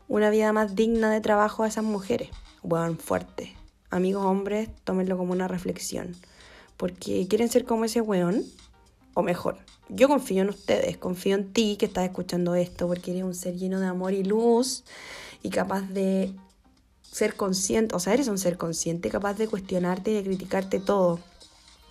una 0.09 0.29
vida 0.29 0.51
más 0.51 0.75
digna 0.75 1.09
de 1.09 1.21
trabajo 1.21 1.63
a 1.63 1.67
esas 1.69 1.85
mujeres. 1.85 2.31
Weón, 2.63 2.97
fuerte. 2.97 3.56
Amigos 3.89 4.25
hombres, 4.25 4.69
tómenlo 4.83 5.17
como 5.17 5.31
una 5.31 5.47
reflexión. 5.47 6.15
Porque 6.75 7.27
quieren 7.27 7.49
ser 7.49 7.65
como 7.65 7.85
ese 7.85 8.01
weón, 8.01 8.43
o 9.13 9.23
mejor, 9.23 9.57
yo 9.89 10.07
confío 10.07 10.41
en 10.41 10.49
ustedes, 10.49 10.97
confío 10.97 11.35
en 11.35 11.53
ti 11.53 11.77
que 11.79 11.85
estás 11.85 12.03
escuchando 12.03 12.55
esto, 12.55 12.87
porque 12.87 13.11
eres 13.11 13.23
un 13.23 13.33
ser 13.33 13.55
lleno 13.55 13.79
de 13.79 13.87
amor 13.87 14.13
y 14.13 14.23
luz 14.23 14.83
y 15.41 15.49
capaz 15.49 15.81
de 15.81 16.33
ser 17.09 17.35
consciente, 17.35 17.95
o 17.95 17.99
sea, 17.99 18.13
eres 18.13 18.27
un 18.27 18.37
ser 18.37 18.57
consciente, 18.57 19.09
capaz 19.09 19.35
de 19.35 19.47
cuestionarte 19.47 20.11
y 20.11 20.15
de 20.15 20.23
criticarte 20.23 20.79
todo. 20.79 21.19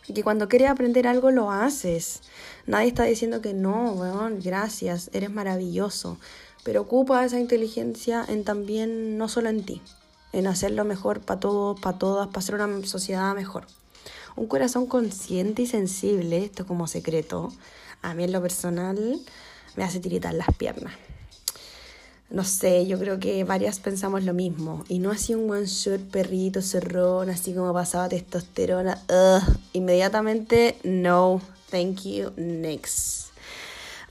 Y 0.06 0.12
que 0.12 0.22
cuando 0.22 0.48
quieres 0.48 0.70
aprender 0.70 1.08
algo 1.08 1.30
lo 1.30 1.50
haces. 1.50 2.20
Nadie 2.66 2.88
está 2.88 3.04
diciendo 3.04 3.40
que 3.40 3.54
no, 3.54 3.92
weón, 3.94 4.40
gracias, 4.40 5.10
eres 5.12 5.30
maravilloso. 5.30 6.18
Pero 6.62 6.82
ocupa 6.82 7.24
esa 7.24 7.40
inteligencia 7.40 8.24
en 8.28 8.44
también, 8.44 9.18
no 9.18 9.28
solo 9.28 9.48
en 9.48 9.64
ti, 9.64 9.82
en 10.32 10.46
hacerlo 10.46 10.84
mejor 10.84 11.20
para 11.20 11.40
todos, 11.40 11.80
para 11.80 11.98
todas, 11.98 12.28
para 12.28 12.38
hacer 12.38 12.54
una 12.54 12.86
sociedad 12.86 13.34
mejor. 13.34 13.66
Un 14.36 14.46
corazón 14.46 14.86
consciente 14.86 15.62
y 15.62 15.66
sensible, 15.66 16.44
esto 16.44 16.66
como 16.66 16.86
secreto, 16.86 17.52
a 18.02 18.14
mí 18.14 18.24
en 18.24 18.32
lo 18.32 18.42
personal 18.42 19.20
me 19.76 19.84
hace 19.84 20.00
tiritar 20.00 20.34
las 20.34 20.48
piernas. 20.56 20.94
No 22.28 22.42
sé, 22.42 22.86
yo 22.86 22.98
creo 22.98 23.20
que 23.20 23.44
varias 23.44 23.78
pensamos 23.78 24.24
lo 24.24 24.34
mismo. 24.34 24.84
Y 24.88 24.98
no 24.98 25.12
así 25.12 25.34
un 25.34 25.48
one 25.48 25.66
shot 25.66 26.00
perrito, 26.10 26.60
cerrón, 26.60 27.30
así 27.30 27.54
como 27.54 27.72
pasaba 27.72 28.08
testosterona. 28.08 29.00
Inmediatamente, 29.72 30.76
no, 30.82 31.40
thank 31.70 32.02
you, 32.02 32.32
next. 32.36 33.28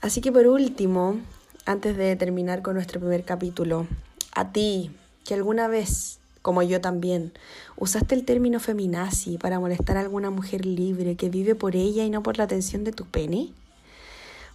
Así 0.00 0.22
que 0.22 0.32
por 0.32 0.46
último, 0.46 1.20
antes 1.66 1.96
de 1.96 2.16
terminar 2.16 2.62
con 2.62 2.74
nuestro 2.74 3.00
primer 3.00 3.24
capítulo, 3.24 3.86
a 4.34 4.50
ti, 4.50 4.90
que 5.26 5.34
alguna 5.34 5.68
vez, 5.68 6.18
como 6.42 6.62
yo 6.62 6.80
también, 6.80 7.32
usaste 7.76 8.14
el 8.14 8.24
término 8.24 8.60
feminazi 8.60 9.38
para 9.38 9.60
molestar 9.60 9.96
a 9.96 10.00
alguna 10.00 10.30
mujer 10.30 10.64
libre 10.64 11.16
que 11.16 11.28
vive 11.28 11.54
por 11.54 11.76
ella 11.76 12.04
y 12.04 12.10
no 12.10 12.22
por 12.22 12.38
la 12.38 12.44
atención 12.44 12.84
de 12.84 12.92
tu 12.92 13.04
pene. 13.06 13.52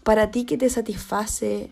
Para 0.04 0.32
ti 0.32 0.46
que 0.46 0.58
te 0.58 0.70
satisface 0.70 1.70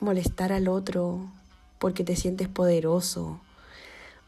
molestar 0.00 0.52
al 0.52 0.66
otro 0.68 1.30
porque 1.78 2.02
te 2.02 2.16
sientes 2.16 2.48
poderoso 2.48 3.40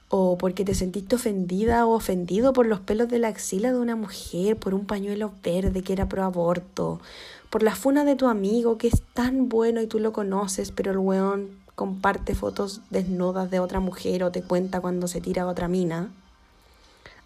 o 0.09 0.37
porque 0.37 0.65
te 0.65 0.75
sentiste 0.75 1.17
ofendida 1.17 1.87
o 1.87 1.95
ofendido 1.95 2.53
por 2.53 2.67
los 2.67 2.81
pelos 2.81 3.09
de 3.09 3.19
la 3.19 3.29
axila 3.29 3.73
de 3.73 3.79
una 3.79 3.97
mujer, 3.97 4.59
por 4.59 4.75
un 4.75 4.85
pañuelo 4.85 5.33
verde 5.43 5.83
que 5.83 5.95
era 5.95 6.09
pro 6.09 6.23
aborto, 6.23 7.01
por 7.49 7.63
la 7.63 7.75
funa 7.75 8.05
de 8.05 8.15
tu 8.15 8.27
amigo 8.27 8.77
que 8.77 8.89
es 8.89 9.03
tan 9.15 9.49
bueno 9.49 9.81
y 9.81 9.87
tú 9.87 9.99
lo 9.99 10.13
conoces, 10.13 10.71
pero 10.71 10.93
el 10.93 10.99
weón 10.99 11.62
comparte 11.83 12.37
fotos 12.37 12.81
desnudas 12.91 13.51
de 13.51 13.59
otra 13.59 13.81
mujer 13.81 14.23
o 14.23 14.31
te 14.31 14.41
cuenta 14.41 14.81
cuando 14.81 15.09
se 15.09 15.21
tira 15.21 15.43
a 15.43 15.47
otra 15.49 15.67
mina. 15.67 16.13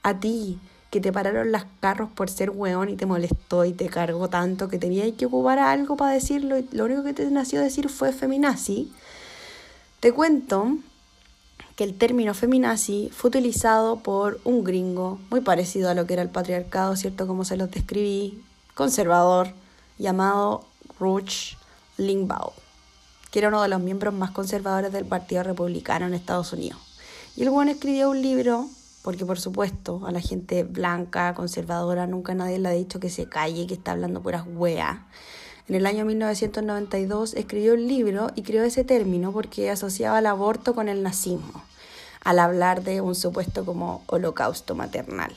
A 0.03 0.19
ti 0.19 0.59
que 0.91 0.99
te 1.03 1.13
pararon 1.13 1.53
las 1.53 1.67
carros 1.81 2.09
por 2.09 2.31
ser 2.31 2.49
weón 2.49 2.89
y 2.89 2.97
te 2.97 3.05
molestó 3.05 3.67
y 3.67 3.75
te 3.75 3.91
cargó 3.91 4.31
tanto 4.31 4.69
que 4.69 4.79
tenías 4.79 5.13
que 5.13 5.27
ocupar 5.27 5.59
algo 5.59 5.99
para 5.99 6.13
decirlo 6.13 6.57
y 6.57 6.67
lo 6.73 6.87
único 6.87 7.05
que 7.05 7.13
te 7.13 7.31
nació 7.31 7.61
decir 7.61 7.91
fue 7.91 8.15
feminazi, 8.15 8.91
te 10.01 10.13
cuento 10.13 10.79
que 11.77 11.85
el 11.85 11.99
término 11.99 12.33
feminazi 12.33 13.11
fue 13.15 13.29
utilizado 13.29 13.99
por 13.99 14.41
un 14.45 14.65
gringo 14.65 15.19
muy 15.29 15.43
parecido 15.43 15.91
a 15.91 15.95
lo 15.95 16.07
que 16.07 16.15
era 16.15 16.23
el 16.23 16.31
patriarcado, 16.31 16.97
¿cierto? 16.97 17.27
Como 17.27 17.45
se 17.45 17.59
los 17.59 17.71
describí, 17.71 18.43
conservador, 18.75 19.49
llamado 19.99 20.65
Rush 20.99 21.57
Limbaugh, 21.99 22.55
que 23.31 23.39
era 23.39 23.49
uno 23.49 23.63
de 23.63 23.69
los 23.69 23.81
miembros 23.81 24.15
más 24.15 24.31
conservadores 24.31 24.93
del 24.93 25.05
Partido 25.05 25.43
Republicano 25.43 26.07
en 26.07 26.15
Estados 26.15 26.53
Unidos. 26.53 26.81
Y 27.37 27.43
el 27.43 27.51
weón 27.51 27.69
escribió 27.69 28.11
un 28.11 28.23
libro 28.23 28.69
porque 29.07 29.25
por 29.25 29.39
supuesto 29.39 30.05
a 30.05 30.11
la 30.11 30.21
gente 30.21 30.65
blanca, 30.65 31.33
conservadora, 31.35 32.09
nunca 32.09 32.35
nadie 32.35 32.59
le 32.59 32.69
ha 32.69 32.73
dicho 32.73 32.99
que 32.99 33.09
se 33.09 33.29
calle, 33.29 33.69
que 33.69 33.75
está 33.75 33.93
hablando 33.93 34.21
puras 34.21 34.45
weas. 34.49 34.99
En 35.69 35.77
el 35.77 35.87
año 35.87 36.05
1992 36.05 37.35
escribió 37.35 37.75
un 37.75 37.87
libro 37.87 38.33
y 38.35 38.43
creó 38.43 38.65
ese 38.65 38.83
término 38.83 39.31
porque 39.31 39.71
asociaba 39.71 40.19
el 40.19 40.27
aborto 40.27 40.75
con 40.75 40.89
el 40.89 41.05
nazismo, 41.05 41.63
al 42.25 42.41
hablar 42.41 42.83
de 42.83 43.01
un 43.01 43.15
supuesto 43.15 43.65
como 43.65 44.03
holocausto 44.07 44.75
maternal. 44.75 45.33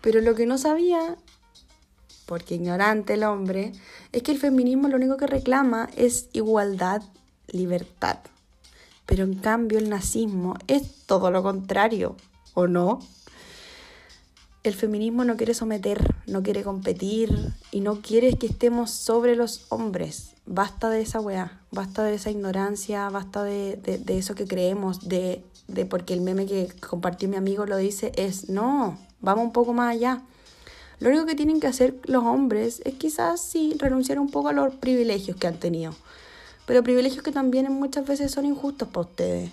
Pero 0.00 0.20
lo 0.20 0.36
que 0.36 0.46
no 0.46 0.56
sabía 0.56 1.16
porque 2.28 2.56
ignorante 2.56 3.14
el 3.14 3.24
hombre, 3.24 3.72
es 4.12 4.22
que 4.22 4.32
el 4.32 4.38
feminismo 4.38 4.88
lo 4.88 4.96
único 4.96 5.16
que 5.16 5.26
reclama 5.26 5.88
es 5.96 6.28
igualdad, 6.34 7.02
libertad. 7.46 8.18
Pero 9.06 9.24
en 9.24 9.34
cambio 9.34 9.78
el 9.78 9.88
nazismo 9.88 10.54
es 10.66 11.06
todo 11.06 11.30
lo 11.30 11.42
contrario, 11.42 12.16
¿o 12.52 12.66
no? 12.66 13.00
El 14.62 14.74
feminismo 14.74 15.24
no 15.24 15.38
quiere 15.38 15.54
someter, 15.54 16.16
no 16.26 16.42
quiere 16.42 16.62
competir 16.62 17.54
y 17.70 17.80
no 17.80 18.02
quiere 18.02 18.34
que 18.34 18.48
estemos 18.48 18.90
sobre 18.90 19.34
los 19.34 19.64
hombres. 19.70 20.34
Basta 20.44 20.90
de 20.90 21.00
esa 21.00 21.20
weá, 21.20 21.62
basta 21.70 22.04
de 22.04 22.14
esa 22.14 22.30
ignorancia, 22.30 23.08
basta 23.08 23.42
de, 23.42 23.76
de, 23.76 24.18
eso 24.18 24.34
que 24.34 24.46
creemos, 24.46 25.08
de, 25.08 25.42
de 25.66 25.86
porque 25.86 26.12
el 26.12 26.20
meme 26.20 26.44
que 26.44 26.68
compartió 26.86 27.26
mi 27.30 27.36
amigo 27.36 27.64
lo 27.64 27.78
dice, 27.78 28.12
es 28.16 28.50
no, 28.50 28.98
vamos 29.22 29.46
un 29.46 29.52
poco 29.52 29.72
más 29.72 29.94
allá. 29.94 30.22
Lo 31.00 31.10
único 31.10 31.26
que 31.26 31.34
tienen 31.34 31.60
que 31.60 31.66
hacer 31.66 31.94
los 32.04 32.24
hombres 32.24 32.82
es 32.84 32.94
quizás 32.94 33.40
sí 33.40 33.74
renunciar 33.78 34.18
un 34.18 34.30
poco 34.30 34.48
a 34.48 34.52
los 34.52 34.74
privilegios 34.74 35.36
que 35.36 35.46
han 35.46 35.58
tenido, 35.60 35.94
pero 36.66 36.82
privilegios 36.82 37.22
que 37.22 37.32
también 37.32 37.72
muchas 37.72 38.06
veces 38.06 38.32
son 38.32 38.44
injustos 38.46 38.88
para 38.88 39.06
ustedes. 39.06 39.50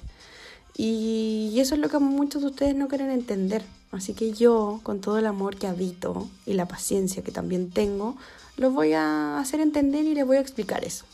Y 0.77 1.55
eso 1.59 1.75
es 1.75 1.81
lo 1.81 1.87
que 1.87 1.99
muchos 1.99 2.41
de 2.41 2.49
ustedes 2.49 2.75
no 2.75 2.87
quieren 2.87 3.09
entender. 3.09 3.63
Así 3.91 4.13
que 4.13 4.33
yo, 4.33 4.81
con 4.83 4.99
todo 4.99 5.17
el 5.17 5.25
amor 5.25 5.55
que 5.55 5.67
habito 5.67 6.27
y 6.45 6.53
la 6.53 6.67
paciencia 6.67 7.23
que 7.23 7.31
también 7.31 7.69
tengo, 7.69 8.17
los 8.57 8.73
voy 8.73 8.93
a 8.93 9.39
hacer 9.39 9.61
entender 9.61 10.03
y 10.03 10.15
les 10.15 10.25
voy 10.25 10.37
a 10.37 10.41
explicar 10.41 10.83
eso. 10.83 11.05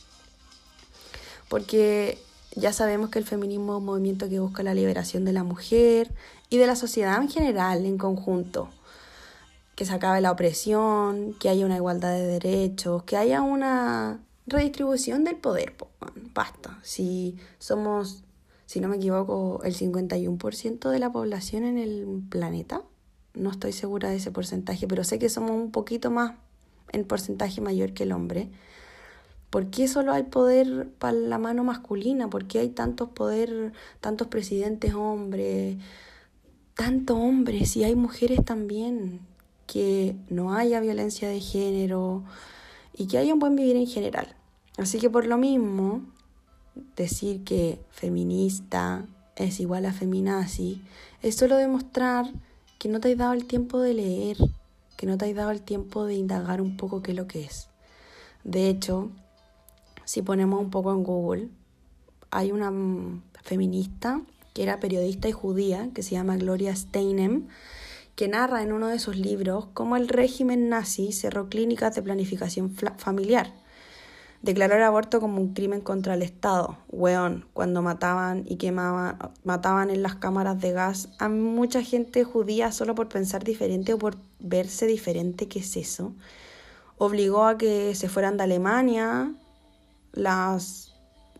Porque 1.47 2.17
ya 2.55 2.73
sabemos 2.73 3.09
que 3.09 3.19
el 3.19 3.25
feminismo 3.25 3.73
es 3.73 3.79
un 3.79 3.85
movimiento 3.85 4.29
que 4.29 4.39
busca 4.39 4.63
la 4.63 4.73
liberación 4.73 5.25
de 5.25 5.33
la 5.33 5.43
mujer 5.43 6.11
y 6.49 6.57
de 6.57 6.65
la 6.65 6.75
sociedad 6.75 7.21
en 7.21 7.29
general, 7.29 7.85
en 7.85 7.97
conjunto. 7.97 8.69
Que 9.81 9.85
se 9.85 9.93
acabe 9.95 10.21
la 10.21 10.31
opresión, 10.31 11.33
que 11.39 11.49
haya 11.49 11.65
una 11.65 11.77
igualdad 11.77 12.11
de 12.11 12.27
derechos, 12.27 13.01
que 13.01 13.17
haya 13.17 13.41
una 13.41 14.19
redistribución 14.45 15.23
del 15.23 15.37
poder. 15.37 15.73
Basta. 16.35 16.77
Si 16.83 17.35
somos 17.57 18.23
si 18.67 18.79
no 18.79 18.89
me 18.89 18.97
equivoco, 18.97 19.59
el 19.63 19.73
51% 19.73 20.91
de 20.91 20.99
la 20.99 21.11
población 21.11 21.63
en 21.63 21.79
el 21.79 22.21
planeta. 22.29 22.83
No 23.33 23.49
estoy 23.49 23.71
segura 23.71 24.11
de 24.11 24.17
ese 24.17 24.29
porcentaje, 24.29 24.85
pero 24.85 25.03
sé 25.03 25.17
que 25.17 25.29
somos 25.29 25.49
un 25.49 25.71
poquito 25.71 26.11
más 26.11 26.35
en 26.91 27.03
porcentaje 27.03 27.59
mayor 27.59 27.93
que 27.93 28.03
el 28.03 28.11
hombre. 28.11 28.51
¿Por 29.49 29.71
qué 29.71 29.87
solo 29.87 30.13
hay 30.13 30.21
poder 30.21 30.91
para 30.99 31.13
la 31.13 31.39
mano 31.39 31.63
masculina? 31.63 32.29
¿Por 32.29 32.45
qué 32.45 32.59
hay 32.59 32.69
tantos 32.69 33.09
poder, 33.09 33.73
tantos 33.99 34.27
presidentes 34.27 34.93
hombres, 34.93 35.77
tanto 36.75 37.17
hombres 37.17 37.75
y 37.77 37.83
hay 37.83 37.95
mujeres 37.95 38.45
también? 38.45 39.30
Que 39.71 40.17
no 40.29 40.53
haya 40.53 40.81
violencia 40.81 41.29
de 41.29 41.39
género 41.39 42.23
y 42.93 43.07
que 43.07 43.17
haya 43.17 43.33
un 43.33 43.39
buen 43.39 43.55
vivir 43.55 43.77
en 43.77 43.87
general. 43.87 44.35
Así 44.77 44.99
que 44.99 45.09
por 45.09 45.25
lo 45.25 45.37
mismo, 45.37 46.01
decir 46.95 47.43
que 47.43 47.79
feminista 47.91 49.05
es 49.35 49.59
igual 49.59 49.85
a 49.85 49.93
feminazi 49.93 50.81
es 51.21 51.35
solo 51.35 51.55
demostrar 51.55 52.25
que 52.79 52.89
no 52.89 52.99
te 52.99 53.11
has 53.11 53.17
dado 53.17 53.33
el 53.33 53.45
tiempo 53.45 53.79
de 53.79 53.93
leer, 53.93 54.37
que 54.97 55.05
no 55.05 55.17
te 55.17 55.25
has 55.25 55.35
dado 55.35 55.51
el 55.51 55.61
tiempo 55.61 56.05
de 56.05 56.15
indagar 56.15 56.61
un 56.61 56.77
poco 56.77 57.01
qué 57.01 57.11
es 57.11 57.17
lo 57.17 57.27
que 57.27 57.43
es. 57.43 57.69
De 58.43 58.69
hecho, 58.69 59.11
si 60.03 60.21
ponemos 60.23 60.59
un 60.59 60.71
poco 60.71 60.91
en 60.91 61.03
Google, 61.03 61.49
hay 62.31 62.51
una 62.51 62.71
feminista 63.43 64.21
que 64.53 64.63
era 64.63 64.79
periodista 64.79 65.29
y 65.29 65.31
judía, 65.31 65.89
que 65.93 66.03
se 66.03 66.11
llama 66.11 66.37
Gloria 66.37 66.75
Steinem, 66.75 67.47
que 68.15 68.27
narra 68.27 68.63
en 68.63 68.73
uno 68.73 68.87
de 68.87 68.99
sus 68.99 69.17
libros 69.17 69.67
cómo 69.73 69.95
el 69.95 70.07
régimen 70.07 70.69
nazi 70.69 71.11
cerró 71.11 71.49
clínicas 71.49 71.95
de 71.95 72.01
planificación 72.01 72.75
familiar 72.97 73.53
Declaró 74.41 74.75
el 74.75 74.81
aborto 74.81 75.19
como 75.19 75.39
un 75.39 75.53
crimen 75.53 75.81
contra 75.81 76.15
el 76.15 76.23
Estado. 76.23 76.77
Weón, 76.89 77.45
cuando 77.53 77.83
mataban 77.83 78.43
y 78.47 78.55
quemaban, 78.55 79.19
mataban 79.43 79.91
en 79.91 80.01
las 80.01 80.15
cámaras 80.15 80.59
de 80.59 80.71
gas 80.71 81.09
a 81.19 81.29
mucha 81.29 81.83
gente 81.83 82.23
judía 82.23 82.71
solo 82.71 82.95
por 82.95 83.07
pensar 83.07 83.43
diferente 83.43 83.93
o 83.93 83.99
por 83.99 84.17
verse 84.39 84.87
diferente, 84.87 85.47
¿qué 85.47 85.59
es 85.59 85.77
eso? 85.77 86.13
Obligó 86.97 87.45
a 87.45 87.59
que 87.59 87.93
se 87.93 88.09
fueran 88.09 88.37
de 88.37 88.43
Alemania, 88.43 89.31
las 90.13 90.95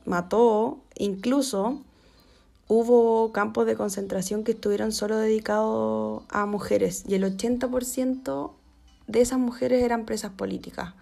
mató, 0.06 0.84
incluso 0.96 1.82
hubo 2.74 3.34
campos 3.34 3.66
de 3.66 3.76
concentración 3.76 4.46
que 4.46 4.54
estuvieron 4.54 4.94
solo 4.94 5.18
dedicados 5.18 6.24
a 6.30 6.46
mujeres 6.46 7.04
y 7.06 7.16
el 7.16 7.26
80% 7.26 8.54
de 9.08 9.20
esas 9.20 9.40
mujeres 9.40 9.84
eran 9.84 10.06
presas 10.06 10.32
políticas. 10.32 10.94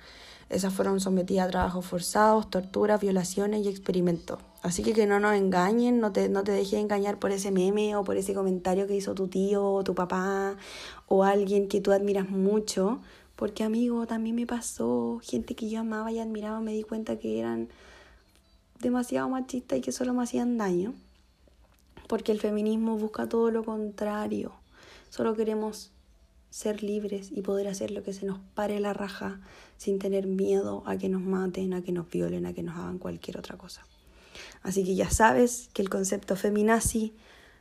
Esas 0.50 0.74
fueron 0.74 1.00
sometidas 1.00 1.46
a 1.48 1.52
trabajos 1.52 1.86
forzados, 1.86 2.50
torturas, 2.50 3.00
violaciones 3.00 3.64
y 3.64 3.70
experimentos. 3.70 4.40
Así 4.64 4.82
que 4.82 4.94
que 4.94 5.06
no 5.06 5.20
nos 5.20 5.36
engañen, 5.36 6.00
no 6.00 6.12
te, 6.12 6.28
no 6.28 6.44
te 6.44 6.54
dejes 6.54 6.80
engañar 6.80 7.20
por 7.20 7.30
ese 7.30 7.52
meme 7.52 7.96
o 7.96 8.04
por 8.04 8.18
ese 8.18 8.34
comentario 8.34 8.88
que 8.88 8.96
hizo 8.96 9.14
tu 9.14 9.28
tío 9.28 9.64
o 9.64 9.84
tu 9.84 9.94
papá 9.94 10.58
o 11.06 11.24
alguien 11.24 11.68
que 11.68 11.82
tú 11.82 11.92
admiras 11.92 12.32
mucho. 12.32 13.00
Porque 13.36 13.64
amigo, 13.64 14.08
también 14.08 14.36
me 14.36 14.48
pasó, 14.48 15.20
gente 15.22 15.54
que 15.54 15.70
yo 15.70 15.82
amaba 15.82 16.12
y 16.12 16.18
admiraba, 16.18 16.62
me 16.62 16.74
di 16.74 16.82
cuenta 16.82 17.20
que 17.20 17.38
eran 17.38 17.70
demasiado 18.80 19.30
machistas 19.30 19.78
y 19.78 19.82
que 19.82 19.92
solo 19.92 20.16
me 20.16 20.24
hacían 20.24 20.58
daño. 20.58 20.96
Porque 22.10 22.32
el 22.32 22.40
feminismo 22.40 22.98
busca 22.98 23.30
todo 23.30 23.52
lo 23.52 23.64
contrario. 23.64 24.52
Solo 25.12 25.36
queremos 25.36 25.92
ser 26.50 26.82
libres 26.82 27.30
y 27.32 27.44
poder 27.44 27.68
hacer 27.68 27.92
lo 27.92 28.02
que 28.02 28.14
se 28.14 28.26
nos 28.26 28.40
pare 28.56 28.80
la 28.80 28.94
raja 28.94 29.40
sin 29.78 30.00
tener 30.00 30.26
miedo 30.26 30.82
a 30.88 30.98
que 30.98 31.08
nos 31.08 31.22
maten, 31.22 31.76
a 31.76 31.84
que 31.84 31.92
nos 31.92 32.10
violen, 32.10 32.48
a 32.48 32.54
que 32.54 32.64
nos 32.64 32.76
hagan 32.76 32.98
cualquier 32.98 33.38
otra 33.38 33.58
cosa. 33.58 33.86
Así 34.64 34.84
que 34.84 34.96
ya 34.96 35.12
sabes 35.12 35.70
que 35.72 35.84
el 35.84 35.90
concepto 35.90 36.36
feminazi 36.36 37.14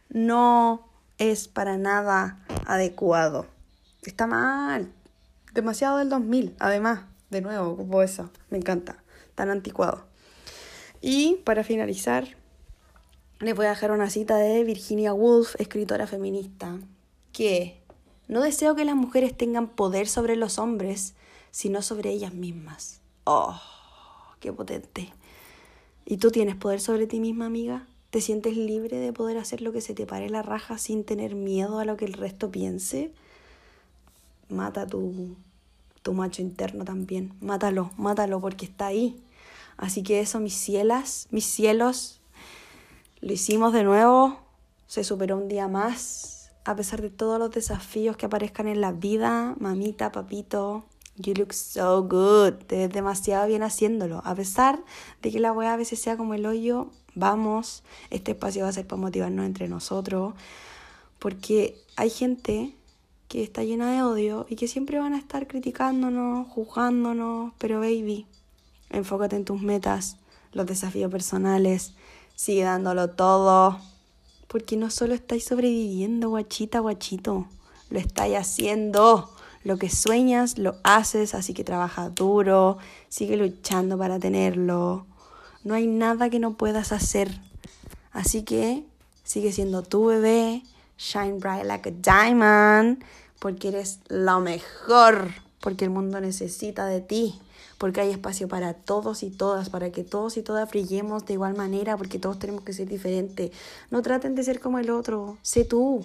no 0.09 0.89
es 1.19 1.47
para 1.47 1.77
nada 1.77 2.43
adecuado. 2.65 3.45
Está 4.01 4.27
mal. 4.27 4.91
Demasiado 5.53 5.99
del 5.99 6.09
2000, 6.09 6.57
además. 6.59 7.03
De 7.29 7.43
nuevo, 7.43 7.77
como 7.77 8.01
eso. 8.01 8.31
Me 8.49 8.57
encanta. 8.57 9.03
Tan 9.35 9.51
anticuado. 9.51 10.07
Y 11.03 11.43
para 11.45 11.65
finalizar, 11.65 12.39
les 13.40 13.55
voy 13.55 13.66
a 13.66 13.70
dejar 13.70 13.92
una 13.92 14.11
cita 14.11 14.37
de 14.37 14.64
Virginia 14.64 15.14
Woolf, 15.14 15.55
escritora 15.61 16.07
feminista, 16.07 16.79
que 17.33 17.81
no 18.27 18.40
deseo 18.40 18.74
que 18.74 18.85
las 18.85 18.96
mujeres 18.96 19.37
tengan 19.37 19.68
poder 19.68 20.09
sobre 20.09 20.35
los 20.35 20.59
hombres, 20.59 21.14
sino 21.51 21.83
sobre 21.83 22.11
ellas 22.11 22.35
mismas. 22.35 23.01
Oh, 23.24 23.61
qué 24.40 24.53
potente. 24.53 25.12
¿Y 26.05 26.16
tú 26.16 26.31
tienes 26.31 26.57
poder 26.57 26.81
sobre 26.81 27.07
ti 27.07 27.20
misma, 27.20 27.46
amiga? 27.46 27.87
¿Te 28.11 28.20
sientes 28.20 28.57
libre 28.57 28.96
de 28.96 29.13
poder 29.13 29.38
hacer 29.38 29.60
lo 29.60 29.73
que 29.73 29.83
se 29.83 29.94
te 29.94 30.06
pare 30.06 30.31
la 30.31 30.42
raja 30.42 30.79
sin 30.79 31.04
tener 31.04 31.35
miedo 31.35 31.79
a 31.79 31.85
lo 31.85 31.96
que 31.96 32.06
el 32.06 32.15
resto 32.15 32.50
piense? 32.50 33.13
Mata 34.48 34.87
tu, 34.87 35.37
tu 36.02 36.13
macho 36.13 36.42
interno 36.42 36.85
también. 36.85 37.35
Mátalo, 37.40 37.92
mátalo 37.98 38.40
porque 38.40 38.65
está 38.65 38.87
ahí. 38.87 39.21
Así 39.77 40.02
que 40.02 40.21
eso, 40.21 40.40
mis 40.40 40.54
cielas, 40.54 41.29
mis 41.31 41.44
cielos, 41.44 42.19
lo 43.21 43.33
hicimos 43.33 43.73
de 43.73 43.85
nuevo. 43.85 44.38
Se 44.87 45.04
superó 45.04 45.37
un 45.37 45.48
día 45.48 45.69
más 45.69 46.38
a 46.69 46.77
pesar 46.77 47.00
de 47.00 47.08
todos 47.08 47.38
los 47.38 47.50
desafíos 47.50 48.19
que 48.19 48.27
aparezcan 48.27 48.69
en 48.69 48.83
la 48.83 48.92
vida, 48.92 49.54
mamita, 49.58 50.12
papito, 50.12 50.85
you 51.16 51.33
look 51.33 51.54
so 51.54 52.02
good, 52.02 52.62
te 52.66 52.77
ves 52.77 52.90
demasiado 52.90 53.46
bien 53.46 53.62
haciéndolo. 53.62 54.21
A 54.27 54.35
pesar 54.35 54.79
de 55.23 55.31
que 55.31 55.40
la 55.40 55.52
weá 55.52 55.73
a 55.73 55.77
veces 55.79 55.98
sea 55.98 56.19
como 56.19 56.35
el 56.35 56.44
hoyo, 56.44 56.90
vamos, 57.14 57.85
este 58.10 58.33
espacio 58.33 58.64
va 58.64 58.69
a 58.69 58.73
ser 58.73 58.87
para 58.87 59.00
motivarnos 59.00 59.46
entre 59.46 59.66
nosotros, 59.66 60.35
porque 61.19 61.81
hay 61.96 62.10
gente 62.10 62.75
que 63.29 63.42
está 63.42 63.64
llena 63.64 63.90
de 63.90 64.02
odio 64.02 64.44
y 64.50 64.56
que 64.56 64.69
siempre 64.69 64.98
van 64.98 65.14
a 65.14 65.19
estar 65.19 65.46
criticándonos, 65.46 66.48
juzgándonos, 66.48 67.54
pero 67.56 67.81
baby, 67.81 68.27
enfócate 68.90 69.37
en 69.37 69.46
tus 69.46 69.62
metas, 69.62 70.19
los 70.52 70.66
desafíos 70.66 71.10
personales, 71.10 71.94
sigue 72.39 72.63
dándolo 72.63 73.11
todo. 73.11 73.81
Porque 74.47 74.77
no 74.77 74.91
solo 74.91 75.13
estáis 75.13 75.45
sobreviviendo, 75.45 76.31
guachita, 76.31 76.79
guachito, 76.79 77.47
lo 77.91 77.99
estáis 77.99 78.37
haciendo. 78.37 79.29
Lo 79.65 79.77
que 79.77 79.91
sueñas, 79.91 80.57
lo 80.57 80.77
haces, 80.85 81.35
así 81.35 81.53
que 81.53 81.65
trabaja 81.65 82.09
duro, 82.09 82.79
sigue 83.09 83.37
luchando 83.37 83.99
para 83.99 84.21
tenerlo. 84.21 85.05
No 85.65 85.75
hay 85.75 85.89
nada 85.89 86.31
que 86.31 86.39
no 86.39 86.55
puedas 86.55 86.93
hacer. 86.93 87.41
Así 88.13 88.45
que 88.45 88.85
sigue 89.25 89.53
siendo 89.53 89.83
tu 89.83 90.07
bebé, 90.07 90.63
shine 90.97 91.39
bright 91.41 91.65
like 91.65 91.89
a 91.89 91.93
diamond, 91.93 93.05
porque 93.41 93.69
eres 93.69 93.99
lo 94.09 94.41
mejor, 94.41 95.33
porque 95.61 95.85
el 95.85 95.91
mundo 95.91 96.21
necesita 96.21 96.87
de 96.87 97.01
ti 97.01 97.39
porque 97.79 98.00
hay 98.00 98.10
espacio 98.10 98.48
para 98.48 98.74
todos 98.74 99.22
y 99.22 99.31
todas, 99.31 99.70
para 99.70 99.90
que 99.90 100.02
todos 100.02 100.37
y 100.37 100.42
todas 100.42 100.68
brillemos 100.68 101.24
de 101.24 101.35
igual 101.35 101.56
manera, 101.56 101.96
porque 101.96 102.18
todos 102.18 102.38
tenemos 102.38 102.64
que 102.64 102.72
ser 102.72 102.88
diferentes. 102.88 103.52
No 103.90 104.02
traten 104.02 104.35
de 104.35 104.42
ser 104.42 104.60
como 104.60 104.81
el 104.81 104.90
otro, 104.90 105.38
sé 105.42 105.64
tú. 105.64 106.04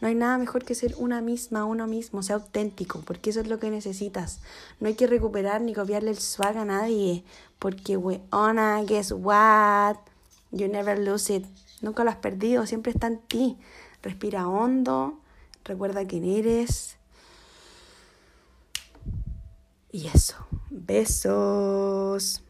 No 0.00 0.08
hay 0.08 0.14
nada 0.14 0.36
mejor 0.36 0.64
que 0.64 0.74
ser 0.74 0.94
una 0.98 1.22
misma, 1.22 1.64
uno 1.64 1.86
mismo, 1.86 2.22
sea 2.22 2.36
auténtico, 2.36 3.00
porque 3.00 3.30
eso 3.30 3.40
es 3.40 3.46
lo 3.46 3.58
que 3.58 3.70
necesitas. 3.70 4.40
No 4.78 4.88
hay 4.88 4.94
que 4.94 5.06
recuperar 5.06 5.62
ni 5.62 5.72
copiarle 5.72 6.10
el 6.10 6.18
swag 6.18 6.58
a 6.58 6.66
nadie, 6.66 7.24
porque 7.58 7.96
weona, 7.96 8.82
guess 8.82 9.10
what? 9.12 9.96
You 10.50 10.68
never 10.68 10.98
lose 10.98 11.34
it. 11.34 11.46
Nunca 11.80 12.04
lo 12.04 12.10
has 12.10 12.16
perdido, 12.16 12.66
siempre 12.66 12.92
está 12.92 13.06
en 13.06 13.18
ti. 13.20 13.56
Respira 14.02 14.46
hondo, 14.46 15.18
recuerda 15.64 16.06
quién 16.06 16.24
eres. 16.24 16.96
Y 19.90 20.08
eso. 20.08 20.45
Besos. 20.76 22.42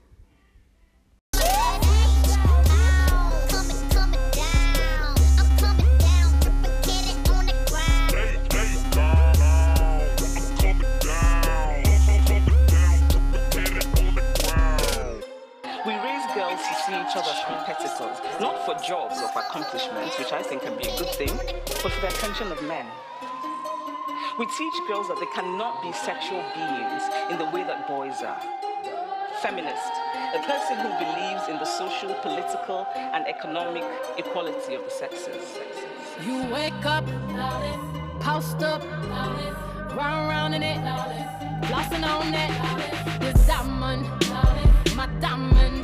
We 24.38 24.44
teach 24.44 24.74
girls 24.86 25.08
that 25.08 25.18
they 25.18 25.26
cannot 25.34 25.82
be 25.82 25.90
sexual 25.92 26.44
beings 26.54 27.02
in 27.30 27.38
the 27.38 27.46
way 27.56 27.64
that 27.64 27.88
boys 27.88 28.20
are. 28.20 28.38
Feminist, 29.40 29.92
a 30.34 30.40
person 30.44 30.76
who 30.76 30.90
believes 30.98 31.48
in 31.48 31.56
the 31.56 31.64
social, 31.64 32.12
political, 32.20 32.86
and 32.94 33.26
economic 33.26 33.84
equality 34.18 34.74
of 34.74 34.84
the 34.84 34.90
sexes. 34.90 35.56
You 36.22 36.44
wake 36.52 36.84
up, 36.84 37.06
post 38.20 38.62
up, 38.62 38.82
round 39.96 40.28
round 40.28 40.54
in 40.54 40.62
it, 40.62 40.84
flossing 41.68 42.04
on 42.04 42.34
it. 42.34 43.20
This 43.20 43.46
diamond, 43.46 44.06
my 44.94 45.06
diamond. 45.18 45.75